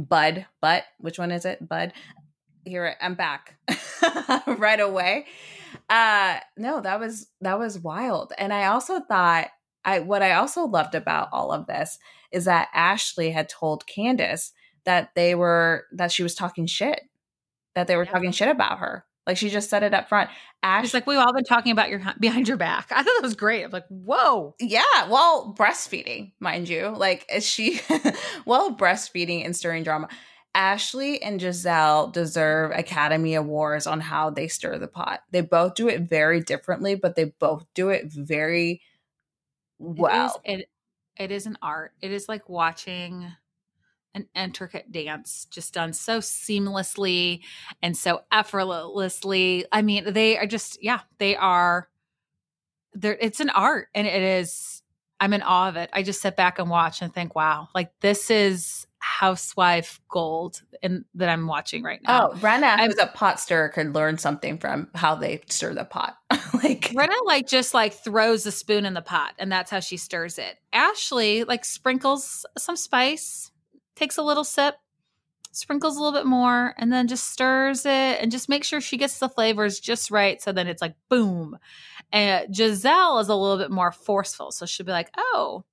[0.04, 1.66] Bud, but which one is it?
[1.68, 1.92] Bud.
[2.64, 3.56] Here I'm back
[4.46, 5.26] right away.
[5.88, 8.32] Uh no, that was that was wild.
[8.38, 9.48] And I also thought
[9.84, 11.98] I what I also loved about all of this
[12.32, 14.52] is that Ashley had told Candace
[14.84, 17.00] that they were that she was talking shit.
[17.74, 18.10] That they were yeah.
[18.10, 19.04] talking shit about her.
[19.26, 20.30] Like she just said it up front.
[20.62, 22.88] Ash, She's like, we've all been talking about your behind your back.
[22.90, 23.64] I thought that was great.
[23.64, 24.54] I'm like, whoa.
[24.60, 24.82] Yeah.
[25.08, 26.94] Well, breastfeeding, mind you.
[26.96, 27.80] Like, is she,
[28.46, 30.08] well, breastfeeding and stirring drama.
[30.54, 35.20] Ashley and Gizelle deserve Academy Awards on how they stir the pot.
[35.30, 38.80] They both do it very differently, but they both do it very
[39.78, 40.40] well.
[40.44, 40.68] It is, it,
[41.24, 41.92] it is an art.
[42.00, 43.30] It is like watching
[44.16, 47.42] an intricate dance just done so seamlessly
[47.82, 49.66] and so effortlessly.
[49.70, 51.88] I mean, they are just, yeah, they are
[52.94, 53.16] there.
[53.20, 54.82] It's an art and it is,
[55.20, 55.90] I'm in awe of it.
[55.92, 61.04] I just sit back and watch and think, wow, like this is housewife gold and
[61.14, 62.30] that I'm watching right now.
[62.30, 66.16] Oh, Brenna, who's a pot stirrer, could learn something from how they stir the pot.
[66.54, 69.96] like Brenna, like just like throws the spoon in the pot, and that's how she
[69.96, 70.56] stirs it.
[70.72, 73.50] Ashley like sprinkles some spice,
[73.96, 74.76] takes a little sip,
[75.52, 78.96] sprinkles a little bit more, and then just stirs it and just make sure she
[78.96, 80.40] gets the flavors just right.
[80.40, 81.58] So then it's like boom.
[82.12, 84.52] And Gizelle is a little bit more forceful.
[84.52, 85.64] So she'll be like, oh,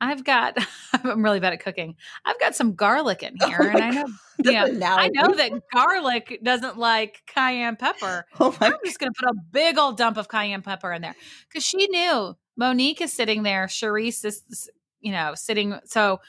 [0.00, 0.56] I've got
[0.92, 1.96] I'm really bad at cooking.
[2.24, 3.58] I've got some garlic in oh here.
[3.62, 4.06] Oh and I know
[4.42, 4.64] yeah,
[4.96, 8.26] I know that garlic doesn't like cayenne pepper.
[8.40, 11.14] Oh I'm just gonna put a big old dump of cayenne pepper in there.
[11.52, 16.20] Cause she knew Monique is sitting there, Charrisse is you know, sitting so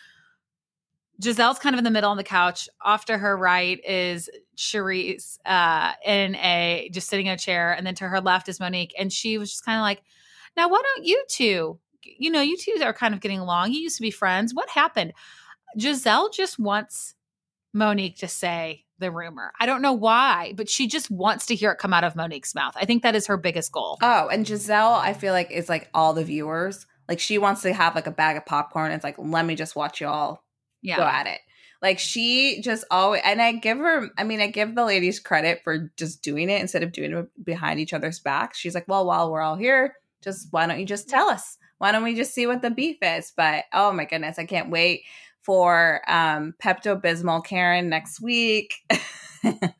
[1.22, 2.68] Gizelle's kind of in the middle on the couch.
[2.82, 7.86] Off to her right is Charrisse uh, in a just sitting in a chair, and
[7.86, 8.94] then to her left is Monique.
[8.98, 10.02] And she was just kind of like,
[10.58, 11.80] "Now, why don't you two?
[12.04, 13.72] You know, you two are kind of getting along.
[13.72, 14.54] You used to be friends.
[14.54, 15.14] What happened?"
[15.78, 17.14] Gizelle just wants
[17.74, 19.52] Monique to say the rumor.
[19.60, 22.56] I don't know why, but she just wants to hear it come out of Monique's
[22.56, 22.74] mouth.
[22.76, 23.98] I think that is her biggest goal.
[24.02, 26.88] Oh, and Gizelle, I feel like is like all the viewers.
[27.08, 28.92] Like she wants to have like a bag of popcorn.
[28.92, 30.44] It's like, let me just watch you all
[30.82, 30.98] yeah.
[30.98, 31.40] go at it.
[31.82, 35.62] Like she just always, and I give her, I mean, I give the ladies credit
[35.64, 38.60] for just doing it instead of doing it behind each other's backs.
[38.60, 41.58] She's like, well, while we're all here, just why don't you just tell us?
[41.80, 43.34] Why don't we just see what the beef is?
[43.36, 45.02] But oh my goodness, I can't wait
[45.42, 48.76] for um Pepto Bismol Karen next week.
[49.44, 49.74] it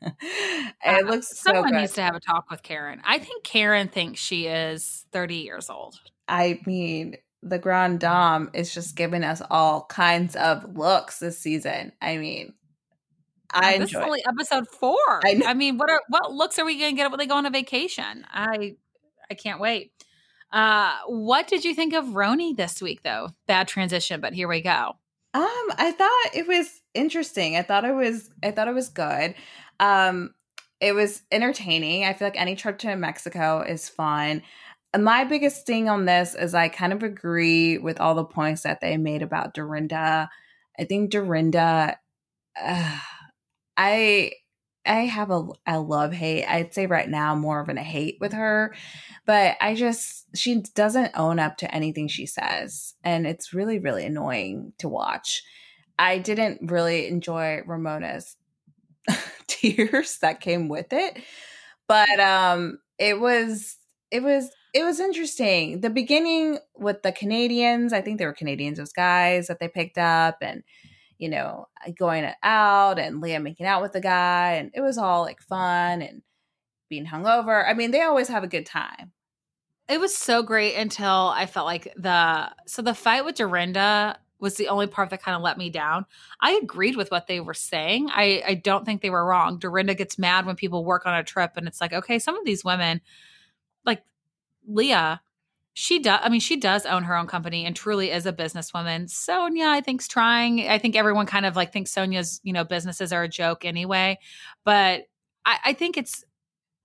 [0.84, 3.00] uh, looks someone so needs to have a talk with Karen.
[3.04, 6.00] I think Karen thinks she is 30 years old.
[6.26, 11.92] I mean, the Grand Dame is just giving us all kinds of looks this season.
[12.00, 12.54] I mean,
[13.50, 15.20] I this is only episode four.
[15.24, 17.34] I, I, mean, what are what looks are we going to get when they go
[17.34, 18.24] on a vacation?
[18.30, 18.76] I
[19.30, 19.92] I can't wait.
[20.52, 23.30] Uh, what did you think of RHONY this week, though?
[23.46, 24.92] Bad transition, but here we go.
[25.34, 25.44] Um,
[25.78, 27.56] I thought it was interesting.
[27.56, 29.34] I thought it was I thought it was good.
[29.80, 30.34] Um,
[30.80, 32.04] it was entertaining.
[32.04, 34.42] I feel like any trip to Mexico is fun
[34.98, 38.80] my biggest thing on this is I kind of agree with all the points that
[38.80, 40.28] they made about Dorinda.
[40.78, 41.96] I think Dorinda,
[42.60, 42.98] uh,
[43.76, 44.32] I
[44.84, 46.44] I have a a love hate.
[46.44, 48.74] I'd say right now more of a hate with her,
[49.24, 54.04] but I just she doesn't own up to anything she says, and it's really really
[54.04, 55.42] annoying to watch.
[55.98, 58.36] I didn't really enjoy Ramona's
[59.46, 61.22] tears that came with it,
[61.88, 63.76] but um, it was
[64.10, 65.80] it was it was interesting.
[65.80, 69.98] The beginning with the Canadians, I think they were Canadians, those guys that they picked
[69.98, 70.62] up, and
[71.18, 74.98] you know, uh, going out and Leah making out with the guy, and it was
[74.98, 76.22] all like fun and
[76.88, 77.68] being hungover.
[77.68, 79.12] I mean, they always have a good time.
[79.88, 84.56] It was so great until I felt like the so the fight with Dorinda was
[84.56, 86.04] the only part that kind of let me down.
[86.40, 88.08] I agreed with what they were saying.
[88.10, 89.58] I, I don't think they were wrong.
[89.58, 92.44] Dorinda gets mad when people work on a trip, and it's like, okay, some of
[92.44, 93.00] these women,
[94.66, 95.20] Leah,
[95.74, 99.04] she does i mean she does own her own company and truly is a businesswoman.
[99.04, 100.68] Sonja i think's trying.
[100.68, 104.18] I think everyone kind of like thinks sonja's you know businesses are a joke anyway.
[104.64, 105.06] But
[105.44, 106.24] i, I think it's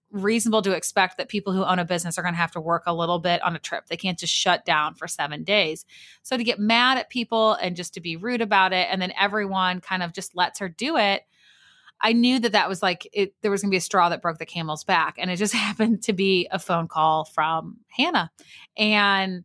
[0.09, 2.83] reasonable to expect that people who own a business are going to have to work
[2.85, 3.87] a little bit on a trip.
[3.87, 5.85] They can't just shut down for seven days.
[6.23, 9.11] So to get mad at people and just to be rude about it and then
[9.19, 11.23] everyone kind of just lets her do it
[12.01, 14.21] I knew that that was like it, there was going to be a straw that
[14.21, 15.15] broke the camel's back.
[15.17, 18.31] And it just happened to be a phone call from Hannah.
[18.77, 19.43] And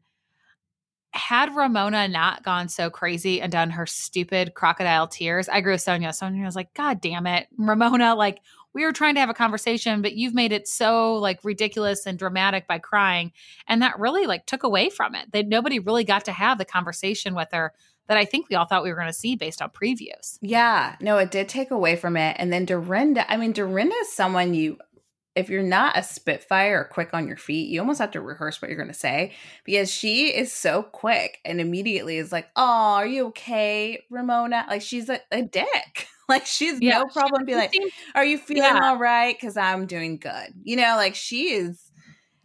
[1.14, 5.84] had Ramona not gone so crazy and done her stupid crocodile tears, I grew with
[5.84, 6.08] Sonja.
[6.08, 8.38] Sonja was like, God damn it, Ramona, like
[8.74, 12.18] we were trying to have a conversation, but you've made it so like ridiculous and
[12.18, 13.32] dramatic by crying.
[13.66, 15.30] And that really like took away from it.
[15.32, 17.74] That nobody really got to have the conversation with her
[18.08, 20.38] that I think we all thought we were going to see based on previews.
[20.40, 22.36] Yeah, no, it did take away from it.
[22.38, 24.78] And then Dorinda, I mean, Dorinda is someone you,
[25.34, 28.60] if you're not a spitfire or quick on your feet, you almost have to rehearse
[28.60, 29.32] what you're going to say
[29.64, 34.82] because she is so quick and immediately is like, "Oh, are you okay, Ramona?" Like
[34.82, 36.08] she's a, a dick.
[36.28, 37.72] like she's yeah, no problem be like,
[38.14, 38.80] "Are you feeling yeah.
[38.82, 40.52] all right?" Because I'm doing good.
[40.62, 41.91] You know, like she is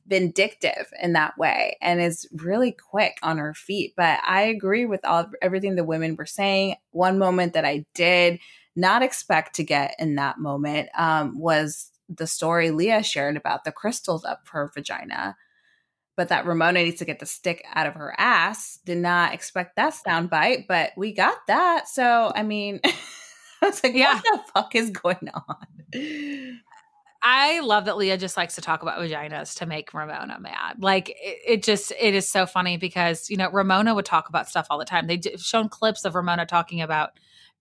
[0.08, 3.94] vindictive in that way and is really quick on her feet.
[3.96, 6.76] But I agree with all everything the women were saying.
[6.92, 8.40] One moment that I did
[8.76, 13.72] not expect to get in that moment um, was the story Leah shared about the
[13.72, 15.36] crystals up her vagina.
[16.16, 18.80] But that Ramona needs to get the stick out of her ass.
[18.86, 21.88] Did not expect that soundbite, but we got that.
[21.88, 22.80] So I mean,
[23.62, 24.16] I was like, yeah.
[24.16, 26.60] what the fuck is going on?
[27.22, 30.78] I love that Leah just likes to talk about vaginas to make Ramona mad.
[30.80, 34.48] Like it, it, just it is so funny because you know Ramona would talk about
[34.48, 35.08] stuff all the time.
[35.08, 37.12] They've shown clips of Ramona talking about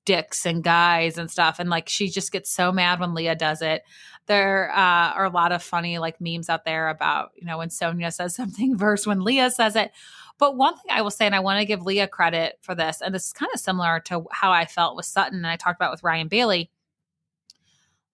[0.05, 3.62] dicks and guys and stuff, and like she just gets so mad when Leah does
[3.62, 3.83] it.
[4.27, 7.69] There uh, are a lot of funny like memes out there about you know when
[7.69, 9.92] Sonja says something versus when Leah says it.
[10.38, 13.01] But one thing I will say, and I want to give Leah credit for this,
[13.01, 15.79] and this is kind of similar to how I felt with Sutton, and I talked
[15.79, 16.71] about with Ryan Bailey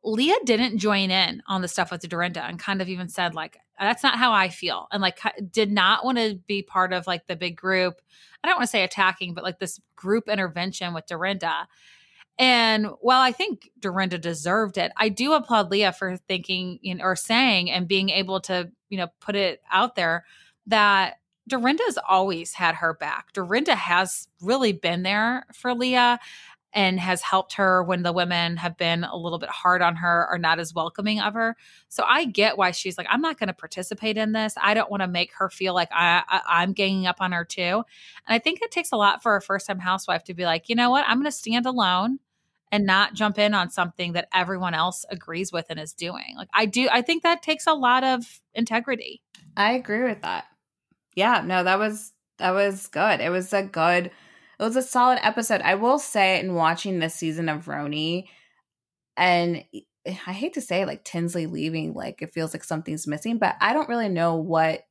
[0.05, 3.59] Leah didn't join in on the stuff with Dorinda and kind of even said like
[3.79, 7.27] that's not how I feel and like did not want to be part of like
[7.27, 8.01] the big group.
[8.43, 11.69] I don't want to say attacking, but like this group intervention with Dorinda.
[12.39, 17.05] And while I think Dorinda deserved it, I do applaud Leah for thinking you know,
[17.05, 20.25] or saying and being able to, you know, put it out there
[20.67, 23.33] that Dorinda's always had her back.
[23.33, 26.19] Dorinda has really been there for Leah
[26.73, 30.27] and has helped her when the women have been a little bit hard on her
[30.31, 31.57] or not as welcoming of her.
[31.89, 34.55] So I get why she's like, I'm not going to participate in this.
[34.61, 37.45] I don't want to make her feel like I, I am ganging up on her
[37.45, 37.63] too.
[38.27, 40.69] And I think it takes a lot for a first time housewife to be like,
[40.69, 42.19] you know what, I'm going to stand alone
[42.73, 46.35] and not jump in on something that everyone else agrees with and is doing.
[46.37, 49.23] Like I do I think that takes a lot of integrity.
[49.57, 50.47] I agree with that.
[51.15, 53.21] Yeah, no, that was that was good.
[53.21, 54.11] It was a good
[54.63, 55.61] it was a solid episode.
[55.61, 58.27] I will say in watching this season of RHONY
[59.17, 59.65] and
[60.07, 63.73] I hate to say like Tinsley leaving, like it feels like something's missing, but I
[63.73, 64.83] don't really know what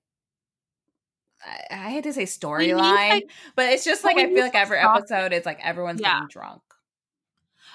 [1.43, 4.77] I, I hate to say storyline, like, but it's just like I feel like every
[4.77, 6.13] episode is like everyone's yeah.
[6.13, 6.61] getting drunk.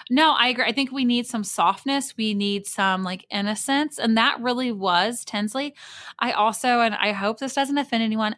[0.09, 0.64] No, I agree.
[0.64, 2.16] I think we need some softness.
[2.16, 3.99] We need some like innocence.
[3.99, 5.74] And that really was Tinsley.
[6.18, 8.36] I also, and I hope this doesn't offend anyone,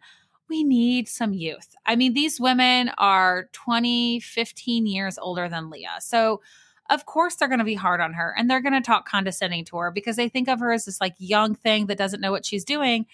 [0.48, 1.74] we need some youth.
[1.86, 5.96] I mean, these women are 20, 15 years older than Leah.
[6.00, 6.40] So,
[6.90, 9.64] of course, they're going to be hard on her and they're going to talk condescending
[9.66, 12.32] to her because they think of her as this like young thing that doesn't know
[12.32, 13.06] what she's doing.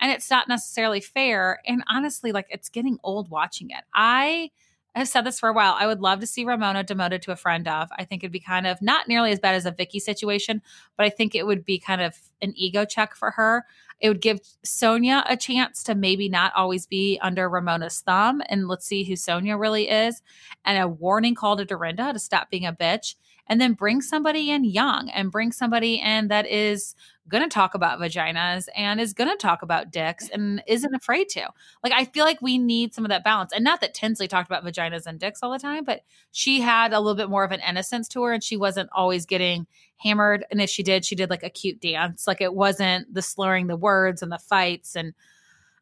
[0.00, 1.60] And it's not necessarily fair.
[1.66, 3.84] And honestly, like it's getting old watching it.
[3.94, 4.50] I,
[4.94, 5.74] I've said this for a while.
[5.78, 7.88] I would love to see Ramona demoted to a friend of.
[7.96, 10.60] I think it'd be kind of not nearly as bad as a Vicki situation,
[10.96, 13.64] but I think it would be kind of an ego check for her.
[14.02, 18.42] It would give Sonja a chance to maybe not always be under Ramona's thumb.
[18.48, 20.20] And let's see who Sonja really is.
[20.64, 23.14] And a warning call to Dorinda to stop being a bitch
[23.46, 26.94] and then bring somebody in young and bring somebody in that is
[27.28, 31.28] going to talk about vaginas and is going to talk about dicks and isn't afraid
[31.30, 31.48] to.
[31.82, 33.52] Like, I feel like we need some of that balance.
[33.52, 36.02] And not that Tinsley talked about vaginas and dicks all the time, but
[36.32, 39.24] she had a little bit more of an innocence to her and she wasn't always
[39.24, 39.66] getting
[39.98, 40.44] hammered.
[40.50, 42.26] And if she did, she did like a cute dance.
[42.26, 44.96] Like, it wasn't the slurring the words and the fights.
[44.96, 45.14] And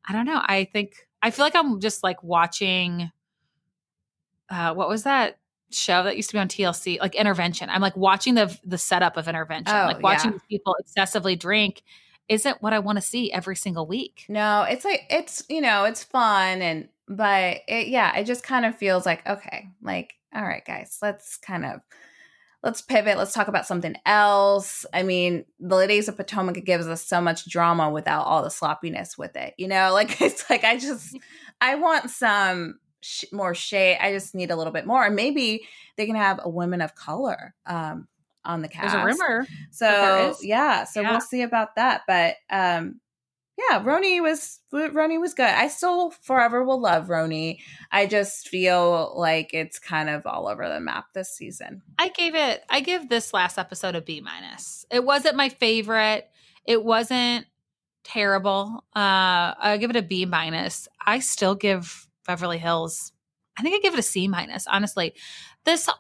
[0.07, 0.43] I don't know.
[0.45, 3.11] I think, I feel like I'm just like watching.
[4.51, 5.39] Uh, what was that
[5.71, 7.71] show that used to be on TLC, like Intervention.
[7.71, 10.39] I'm like watching the the setup of Intervention, oh, like watching yeah.
[10.49, 11.83] people excessively drink
[12.29, 14.25] isn't what I want to see every single week.
[14.29, 18.65] No, it's like it's you know it's fun and but it, yeah, it just kind
[18.65, 21.81] of feels like okay, like all right, guys, let's kind of
[22.63, 23.19] let's pivot.
[23.19, 24.87] Let's talk about something else.
[24.93, 29.17] I mean, the Ladies of Potomac gives us so much drama without all the sloppiness
[29.19, 29.55] with it.
[29.59, 31.17] You know, like it's like I just
[31.61, 33.99] I want some sh- more shade.
[34.01, 35.05] I just need a little bit more.
[35.05, 38.09] And maybe they can have a women of color um,
[38.45, 38.95] on the cast.
[38.95, 39.47] There's a rumor.
[39.71, 41.11] So yeah, so yeah.
[41.11, 42.03] we'll see about that.
[42.07, 43.01] But um,
[43.69, 45.45] yeah, RHONY was RHONY was good.
[45.45, 47.59] I still forever will love RHONY.
[47.91, 51.83] I just feel like it's kind of all over the map this season.
[51.99, 52.65] I gave it.
[52.71, 54.87] I give this last episode a B minus.
[54.91, 56.29] It wasn't my favorite.
[56.65, 57.47] It wasn't
[58.05, 58.85] terrible.
[58.97, 60.89] Uh, I give it a B minus.
[61.05, 63.13] I still give Beverly Hills.
[63.59, 65.15] I think I give it a C minus, honestly.
[65.65, 65.93] This, uh,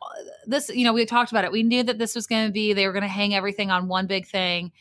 [0.47, 1.53] this, you know, we talked about it.
[1.53, 3.89] We knew that this was going to be, they were going to hang everything on
[3.89, 4.73] one big thing.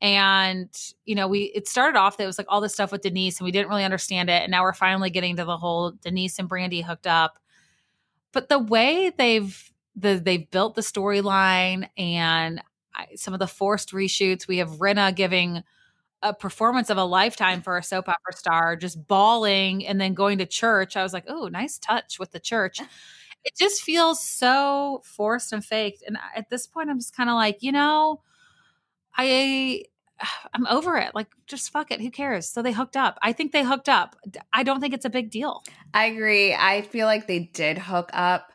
[0.00, 0.68] And,
[1.04, 3.40] you know, we, it started off that it was like all this stuff with Denise
[3.40, 4.42] and we didn't really understand it.
[4.42, 7.38] And now we're finally getting to the whole Denise and Brandi hooked up.
[8.32, 12.62] But the way they've, the, they've built the storyline and
[12.94, 15.64] I, some of the forced reshoots, we have Rinna giving,
[16.22, 20.38] a performance of a lifetime for a soap opera star, just bawling and then going
[20.38, 20.96] to church.
[20.96, 22.80] I was like, oh, nice touch with the church.
[23.44, 26.02] It just feels so forced and faked.
[26.04, 28.20] And at this point, I'm just kind of like, you know,
[29.16, 29.84] I
[30.54, 31.14] I'm over it.
[31.14, 32.00] Like, just fuck it.
[32.00, 32.48] Who cares?
[32.48, 33.18] So they hooked up.
[33.22, 34.16] I think they hooked up.
[34.52, 35.62] I don't think it's a big deal.
[35.94, 36.54] I agree.
[36.54, 38.52] I feel like they did hook up.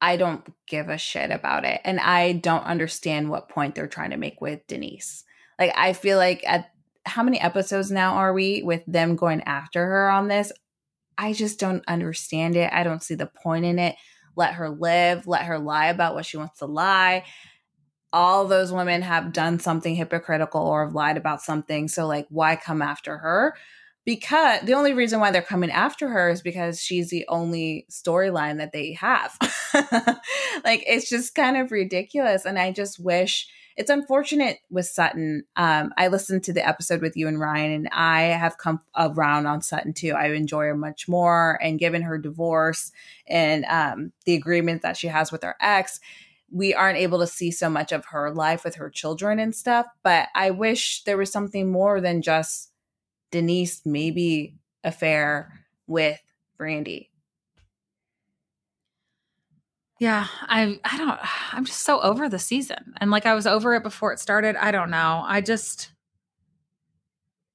[0.00, 1.80] I don't give a shit about it.
[1.84, 5.24] And I don't understand what point they're trying to make with Denise.
[5.58, 6.70] Like, I feel like at
[7.06, 10.52] how many episodes now are we with them going after her on this?
[11.18, 12.70] I just don't understand it.
[12.72, 13.96] I don't see the point in it.
[14.34, 17.24] Let her live, let her lie about what she wants to lie.
[18.12, 21.88] All those women have done something hypocritical or have lied about something.
[21.88, 23.56] So, like, why come after her?
[24.04, 28.58] Because the only reason why they're coming after her is because she's the only storyline
[28.58, 29.36] that they have.
[30.64, 32.44] like, it's just kind of ridiculous.
[32.44, 35.44] And I just wish it's unfortunate with Sutton.
[35.54, 39.46] Um, I listened to the episode with you and Ryan, and I have come around
[39.46, 40.12] on Sutton too.
[40.12, 42.90] I enjoy her much more, and given her divorce
[43.26, 46.00] and um, the agreement that she has with her ex,
[46.50, 49.86] we aren't able to see so much of her life with her children and stuff.
[50.02, 52.70] But I wish there was something more than just
[53.30, 54.54] Denise maybe
[54.84, 55.52] affair
[55.86, 56.20] with
[56.58, 57.08] Brandi.
[59.98, 61.18] Yeah, I I don't
[61.52, 62.94] I'm just so over the season.
[62.98, 64.56] And like I was over it before it started.
[64.56, 65.22] I don't know.
[65.26, 65.92] I just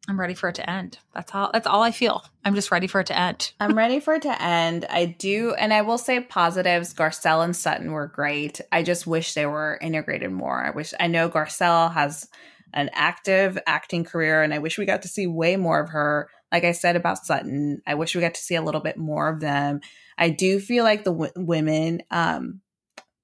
[0.09, 0.97] I'm ready for it to end.
[1.13, 2.23] That's all that's all I feel.
[2.43, 3.53] I'm just ready for it to end.
[3.59, 4.85] I'm ready for it to end.
[4.89, 6.93] I do and I will say positives.
[6.95, 8.59] Garcelle and Sutton were great.
[8.71, 10.65] I just wish they were integrated more.
[10.65, 12.27] I wish I know Garcelle has
[12.73, 16.29] an active acting career and I wish we got to see way more of her.
[16.51, 19.29] Like I said about Sutton, I wish we got to see a little bit more
[19.29, 19.81] of them.
[20.17, 22.61] I do feel like the w- women um,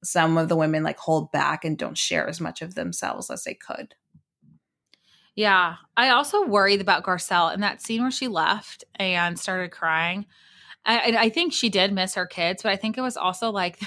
[0.03, 3.43] some of the women like hold back and don't share as much of themselves as
[3.43, 3.95] they could.
[5.35, 5.75] Yeah.
[5.95, 10.25] I also worried about Garcelle in that scene where she left and started crying.
[10.85, 13.79] I, I think she did miss her kids, but I think it was also like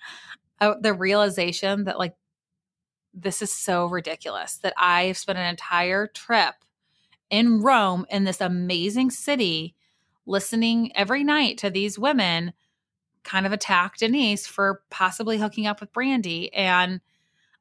[0.60, 2.14] the realization that like
[3.12, 6.54] this is so ridiculous that I've spent an entire trip
[7.30, 9.74] in Rome in this amazing city
[10.26, 12.52] listening every night to these women
[13.22, 16.48] kind of attack Denise for possibly hooking up with Brandi.
[16.52, 17.00] And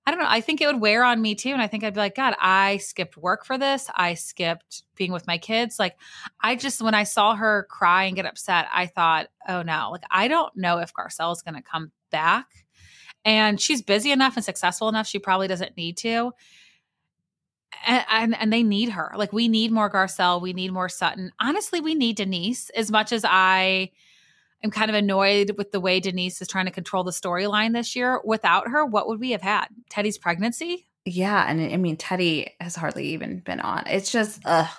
[0.06, 1.50] I don't know, I think it would wear on me too.
[1.50, 3.90] And I think I'd be like, God, I skipped work for this.
[3.96, 5.80] I skipped being with my kids.
[5.80, 5.98] Like,
[6.40, 10.04] I just, when I saw her cry and get upset, I thought, oh no, like,
[10.12, 12.46] I don't know if Garcelle is going to come back.
[13.24, 15.08] And she's busy enough and successful enough.
[15.08, 16.32] She probably doesn't need to
[17.86, 19.12] and, and, and they need her.
[19.16, 21.32] Like we need more Garcelle, we need more Sutton.
[21.40, 23.92] Honestly, we need Denise as much as I
[24.64, 27.96] am kind of annoyed with the way Denise is trying to control the storyline this
[27.96, 28.22] year.
[28.24, 29.68] Without her, what would we have had?
[29.90, 30.88] Teddi's pregnancy?
[31.06, 33.86] Yeah, and I mean Teddy has hardly even been on.
[33.88, 34.70] It's just ugh.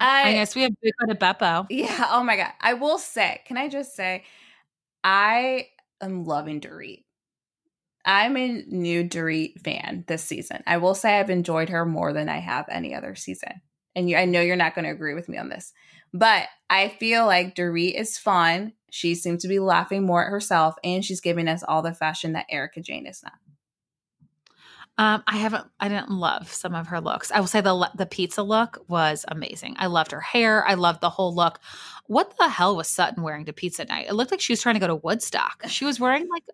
[0.00, 1.66] I, I guess we have Big Beppo.
[1.70, 2.08] Yeah.
[2.10, 2.52] Oh my god.
[2.60, 4.24] I will say, can I just say,
[5.04, 5.68] I
[6.00, 7.03] am loving Dorit.
[8.04, 10.62] I'm a new Dorit fan this season.
[10.66, 13.62] I will say I've enjoyed her more than I have any other season.
[13.96, 15.72] And you, I know you're not going to agree with me on this,
[16.12, 18.72] but I feel like Dorit is fun.
[18.90, 22.32] She seems to be laughing more at herself, and she's giving us all the fashion
[22.32, 23.32] that Erika Jayne is not.
[24.96, 25.66] Um, I haven't.
[25.80, 27.32] I didn't love some of her looks.
[27.32, 29.74] I will say the the pizza look was amazing.
[29.78, 30.64] I loved her hair.
[30.66, 31.58] I loved the whole look.
[32.06, 34.06] What the hell was Sutton wearing to pizza night?
[34.08, 35.64] It looked like she was trying to go to Woodstock.
[35.66, 36.44] She was wearing like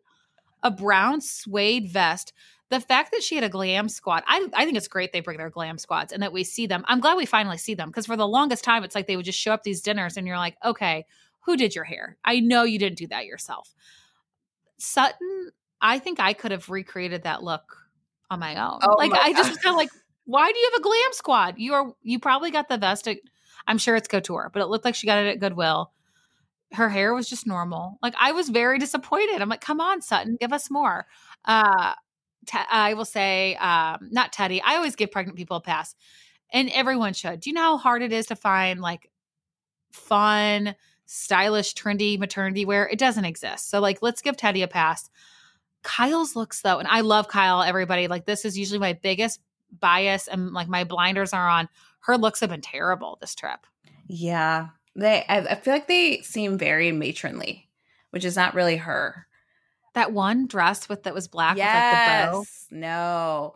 [0.62, 2.32] a brown suede vest.
[2.70, 5.38] The fact that she had a glam squad, I, I think it's great they bring
[5.38, 6.84] their glam squads and that we see them.
[6.86, 9.24] I'm glad we finally see them because for the longest time, it's like they would
[9.24, 11.04] just show up these dinners and you're like, okay,
[11.40, 12.16] who did your hair?
[12.24, 13.74] I know you didn't do that yourself.
[14.78, 15.50] Sutton,
[15.80, 17.76] I think I could have recreated that look
[18.30, 18.78] on my own.
[18.82, 19.90] Oh like my I just was kind of like,
[20.24, 21.54] why do you have a glam squad?
[21.58, 23.16] You are you probably got the vest at
[23.66, 25.92] I'm sure it's couture, but it looked like she got it at Goodwill
[26.72, 27.98] her hair was just normal.
[28.02, 29.40] Like I was very disappointed.
[29.40, 31.06] I'm like, come on, Sutton, give us more.
[31.44, 31.94] Uh,
[32.46, 34.60] te- I will say, um, not Teddi.
[34.64, 35.94] I always give pregnant people a pass,
[36.52, 37.40] and everyone should.
[37.40, 39.10] Do you know how hard it is to find like
[39.92, 40.74] fun,
[41.06, 42.88] stylish, trendy maternity wear?
[42.88, 43.70] It doesn't exist.
[43.70, 45.10] So like, let's give Teddi a pass.
[45.82, 47.62] Kyle's looks though, and I love Kyle.
[47.62, 49.40] Everybody like this is usually my biggest
[49.80, 51.68] bias, and like my blinders are on.
[52.00, 53.66] Her looks have been terrible this trip.
[54.06, 54.68] Yeah,
[55.00, 57.68] they, I, I feel like they seem very matronly,
[58.10, 59.26] which is not really her.
[59.94, 62.46] That one dress with that was black yes, with like.
[62.70, 63.54] No.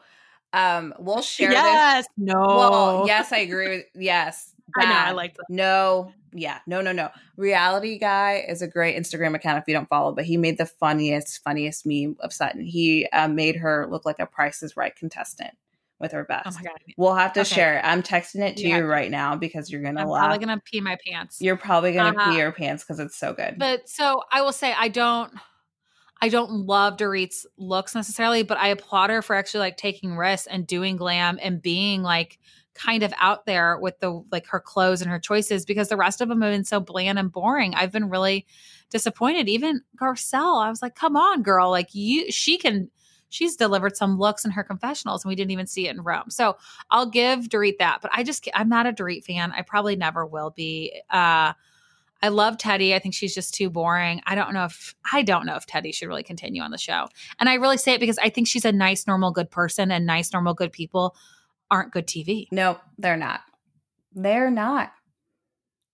[0.53, 2.13] Um, we'll share yes, this.
[2.17, 2.47] no.
[2.47, 4.53] Well, yes, I agree with yes.
[4.75, 4.85] Bad.
[4.87, 5.45] I know, I like that.
[5.49, 7.11] No, yeah, no, no, no.
[7.37, 10.67] Reality guy is a great Instagram account if you don't follow, but he made the
[10.67, 12.65] funniest, funniest meme of Sutton.
[12.65, 15.55] He um, made her look like a Price is Right contestant
[16.01, 16.47] with her best.
[16.47, 16.79] Oh my god.
[16.97, 17.55] We'll have to okay.
[17.55, 17.81] share.
[17.85, 18.79] I'm texting it to yeah.
[18.79, 20.27] you right now because you're gonna I'm laugh.
[20.27, 21.41] probably gonna pee my pants.
[21.41, 22.31] You're probably gonna uh-huh.
[22.31, 23.57] pee your pants because it's so good.
[23.59, 25.33] But so I will say I don't
[26.21, 30.47] I don't love Dorit's looks necessarily, but I applaud her for actually like taking risks
[30.47, 32.39] and doing glam and being like
[32.75, 36.21] kind of out there with the like her clothes and her choices because the rest
[36.21, 37.75] of them have been so bland and boring.
[37.75, 38.47] I've been really
[38.91, 39.49] disappointed.
[39.49, 41.71] Even Garcelle, I was like, come on, girl.
[41.71, 42.91] Like you she can
[43.35, 46.31] she's delivered some looks in her confessionals and we didn't even see it in Rome.
[46.31, 46.57] So
[46.91, 49.53] I'll give Dorit that, but I just, I'm not a Dorit fan.
[49.53, 51.01] I probably never will be.
[51.11, 51.53] Uh,
[52.23, 52.95] I love Teddi.
[52.95, 54.23] I think she's just too boring.
[54.27, 57.09] I don't know if I don't know if Teddi should really continue on the show.
[57.39, 60.07] And I really say it because I think she's a nice, normal, good person, and
[60.07, 61.17] nice, normal, good people
[61.71, 62.47] aren't good TV.
[62.51, 63.41] No, they're not.
[64.15, 64.93] They're not.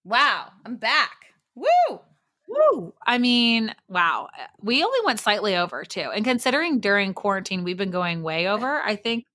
[0.05, 1.16] Wow, I'm back.
[1.57, 2.01] Woo!
[2.51, 2.92] Woo.
[3.07, 4.28] I mean, wow.
[4.36, 6.11] Eh, we only went slightly over too.
[6.12, 9.26] And considering during quarantine we've been going way over, I think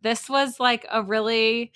[0.00, 1.72] this was like a really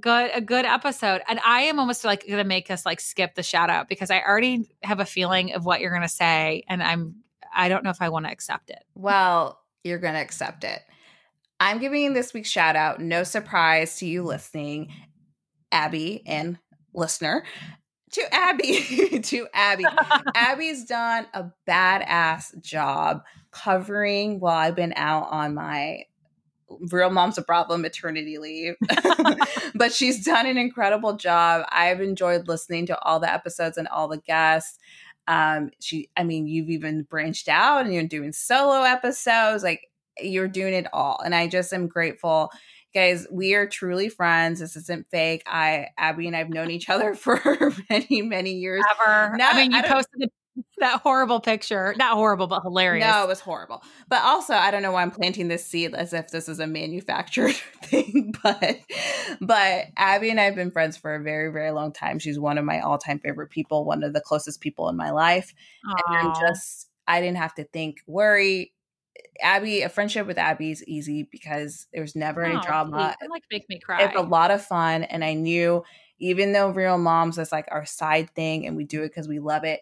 [0.00, 1.22] good a good episode.
[1.28, 4.20] And I am almost like to make us like skip the shout out because I
[4.20, 7.16] already have a feeling of what you're to say and I'm
[7.54, 8.84] I don't know if I want to accept it.
[8.94, 10.82] Well, you're to accept it.
[11.58, 14.92] I'm giving this week's shout out, no surprise to you listening,
[15.72, 16.58] Abby and
[16.94, 17.44] listener
[18.12, 19.84] to Abby, to Abby.
[20.34, 26.04] Abby's done a badass job covering while I've been out on my
[26.90, 28.74] real mom's a problem maternity leave.
[29.74, 31.66] but she's done an incredible job.
[31.70, 34.78] I've enjoyed listening to all the episodes and all the guests.
[35.26, 39.62] Um, she, I mean, you've even branched out and you're doing solo episodes.
[39.62, 39.82] Like
[40.20, 41.20] you're doing it all.
[41.24, 42.50] And I just am grateful
[42.98, 47.14] guys we are truly friends this isn't fake i abby and i've known each other
[47.14, 47.40] for
[47.90, 50.30] many many years ever i mean you I posted
[50.78, 51.94] that horrible picture.
[51.98, 53.06] Not horrible, but hilarious.
[53.06, 53.82] No, it was horrible.
[54.08, 56.66] But also, I don't know why I'm planting this seed as if this is a
[56.66, 58.34] manufactured thing.
[58.42, 58.80] But
[59.40, 62.18] but Abby and I have been friends for a very, very long time.
[62.18, 65.54] She's one of my all-time favorite people, one of the closest people in my life.
[65.86, 66.00] Aww.
[66.06, 68.72] And I'm just I didn't have to think, worry.
[69.40, 73.16] Abby, a friendship with Abby is easy because there's never any drama.
[73.20, 74.04] It like make me cry.
[74.04, 75.04] It's a lot of fun.
[75.04, 75.84] And I knew
[76.18, 79.38] even though real moms is like our side thing and we do it because we
[79.38, 79.80] love it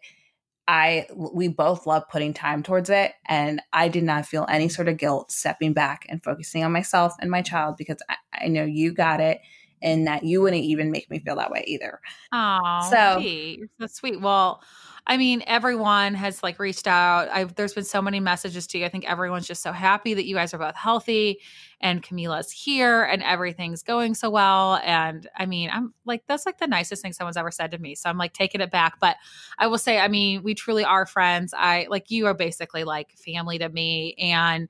[0.69, 4.89] I we both love putting time towards it and I did not feel any sort
[4.89, 8.65] of guilt stepping back and focusing on myself and my child because I, I know
[8.65, 9.41] you got it
[9.81, 12.01] and that you wouldn't even make me feel that way either.
[12.33, 14.21] Oh, so gee, you're so sweet.
[14.21, 14.61] Well,
[15.09, 17.29] I mean, everyone has like reached out.
[17.31, 18.85] I've, there's been so many messages to you.
[18.85, 21.41] I think everyone's just so happy that you guys are both healthy
[21.81, 24.81] and Camila's here and everything's going so well.
[24.85, 27.95] And I mean, I'm like, that's like the nicest thing someone's ever said to me.
[27.95, 28.99] So I'm like taking it back.
[28.99, 29.17] But
[29.59, 31.55] I will say, I mean, we truly are friends.
[31.57, 34.17] I like you are basically like family to me.
[34.19, 34.69] And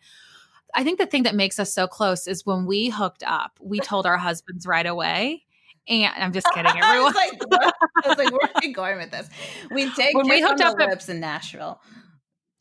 [0.74, 3.80] I think the thing that makes us so close is when we hooked up, we
[3.80, 5.45] told our husbands right away
[5.88, 6.84] and I'm just kidding, everyone.
[6.84, 7.74] I, was like,
[8.04, 9.28] I was like, where are we going with this?
[9.70, 11.80] We take when we hooked up lips in Nashville.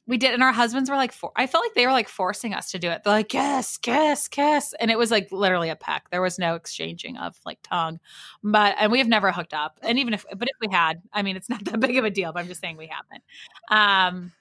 [0.08, 2.54] We did, and our husbands were like, for, I felt like they were like forcing
[2.54, 3.02] us to do it.
[3.04, 6.12] They're like, kiss, kiss, kiss, and it was like literally a peck.
[6.12, 8.00] There was no exchanging of like tongue,
[8.44, 9.80] but and we have never hooked up.
[9.82, 12.12] And even if, but if we had, I mean, it's not that big of a
[12.12, 12.32] deal.
[12.34, 13.24] But I'm just saying we haven't.
[13.72, 14.32] Um,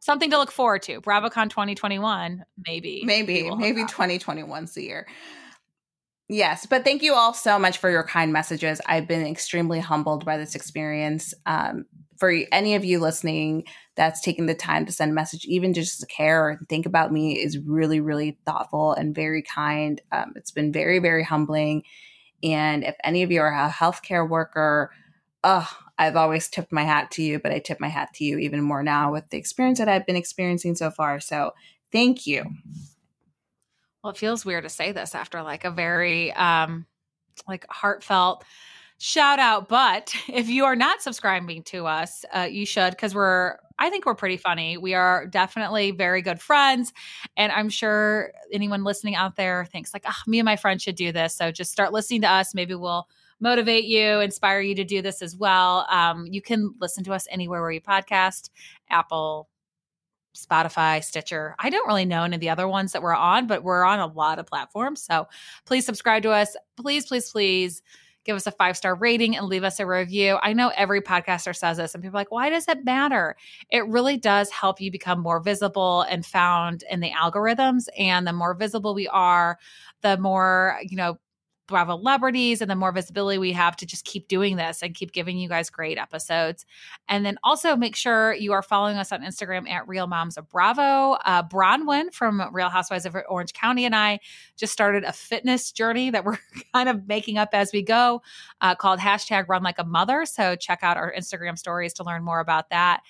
[0.00, 1.00] something to look forward to.
[1.00, 5.06] BravoCon 2021, maybe, maybe, maybe 2021's the year.
[6.28, 8.80] Yes, but thank you all so much for your kind messages.
[8.86, 11.34] I've been extremely humbled by this experience.
[11.44, 11.84] Um,
[12.16, 13.64] for any of you listening
[13.96, 17.12] that's taking the time to send a message, even just to care and think about
[17.12, 20.00] me, is really, really thoughtful and very kind.
[20.12, 21.82] Um, it's been very, very humbling.
[22.42, 24.90] And if any of you are a healthcare worker,
[25.42, 25.68] oh,
[25.98, 28.62] I've always tipped my hat to you, but I tip my hat to you even
[28.62, 31.20] more now with the experience that I've been experiencing so far.
[31.20, 31.52] So
[31.92, 32.44] thank you.
[34.04, 36.86] Well, it feels weird to say this after like a very um
[37.48, 38.44] like heartfelt
[38.98, 39.68] shout out.
[39.68, 44.06] But if you are not subscribing to us, uh, you should because we're I think
[44.06, 44.76] we're pretty funny.
[44.76, 46.92] We are definitely very good friends.
[47.36, 50.96] And I'm sure anyone listening out there thinks, like, oh, me and my friend should
[50.96, 51.34] do this.
[51.34, 52.54] So just start listening to us.
[52.54, 53.08] Maybe we'll
[53.40, 55.86] motivate you, inspire you to do this as well.
[55.90, 58.50] Um, you can listen to us anywhere where you podcast
[58.90, 59.48] Apple,
[60.34, 61.54] Spotify, Stitcher.
[61.58, 64.00] I don't really know any of the other ones that we're on, but we're on
[64.00, 65.02] a lot of platforms.
[65.02, 65.28] So
[65.64, 66.56] please subscribe to us.
[66.76, 67.82] Please, please, please
[68.24, 70.38] give us a five star rating and leave us a review.
[70.42, 73.36] I know every podcaster says this, and people are like, why does it matter?
[73.70, 77.86] It really does help you become more visible and found in the algorithms.
[77.98, 79.58] And the more visible we are,
[80.02, 81.18] the more, you know,
[81.66, 85.12] Bravo celebrities and the more visibility we have to just keep doing this and keep
[85.12, 86.66] giving you guys great episodes.
[87.08, 90.48] And then also make sure you are following us on Instagram at Real Moms of
[90.48, 91.16] Bravo.
[91.24, 94.20] Uh, Braunwyn from Real Housewives of Orange County and I
[94.56, 96.38] just started a fitness journey that we're
[96.74, 98.22] kind of making up as we go
[98.60, 100.26] uh, called hashtag Run Like a Mother.
[100.26, 103.00] So check out our Instagram stories to learn more about that.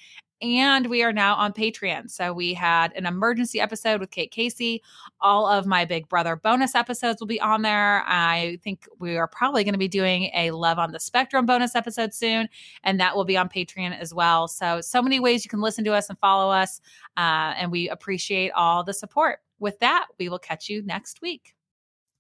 [0.45, 2.11] And we are now on Patreon.
[2.11, 4.83] So we had an emergency episode with Kate Casey.
[5.23, 8.05] All of my Big Brother bonus episodes will be on there.
[8.07, 11.75] I think we are probably going to be doing a Love on the Spectrum bonus
[11.75, 12.51] episode soon,
[12.83, 14.47] and that will be on Patreon as well.
[14.47, 16.83] So, so many ways you can listen to us and follow us.
[17.17, 19.39] Uh, and we appreciate all the support.
[19.61, 21.55] With that, we will catch you next week.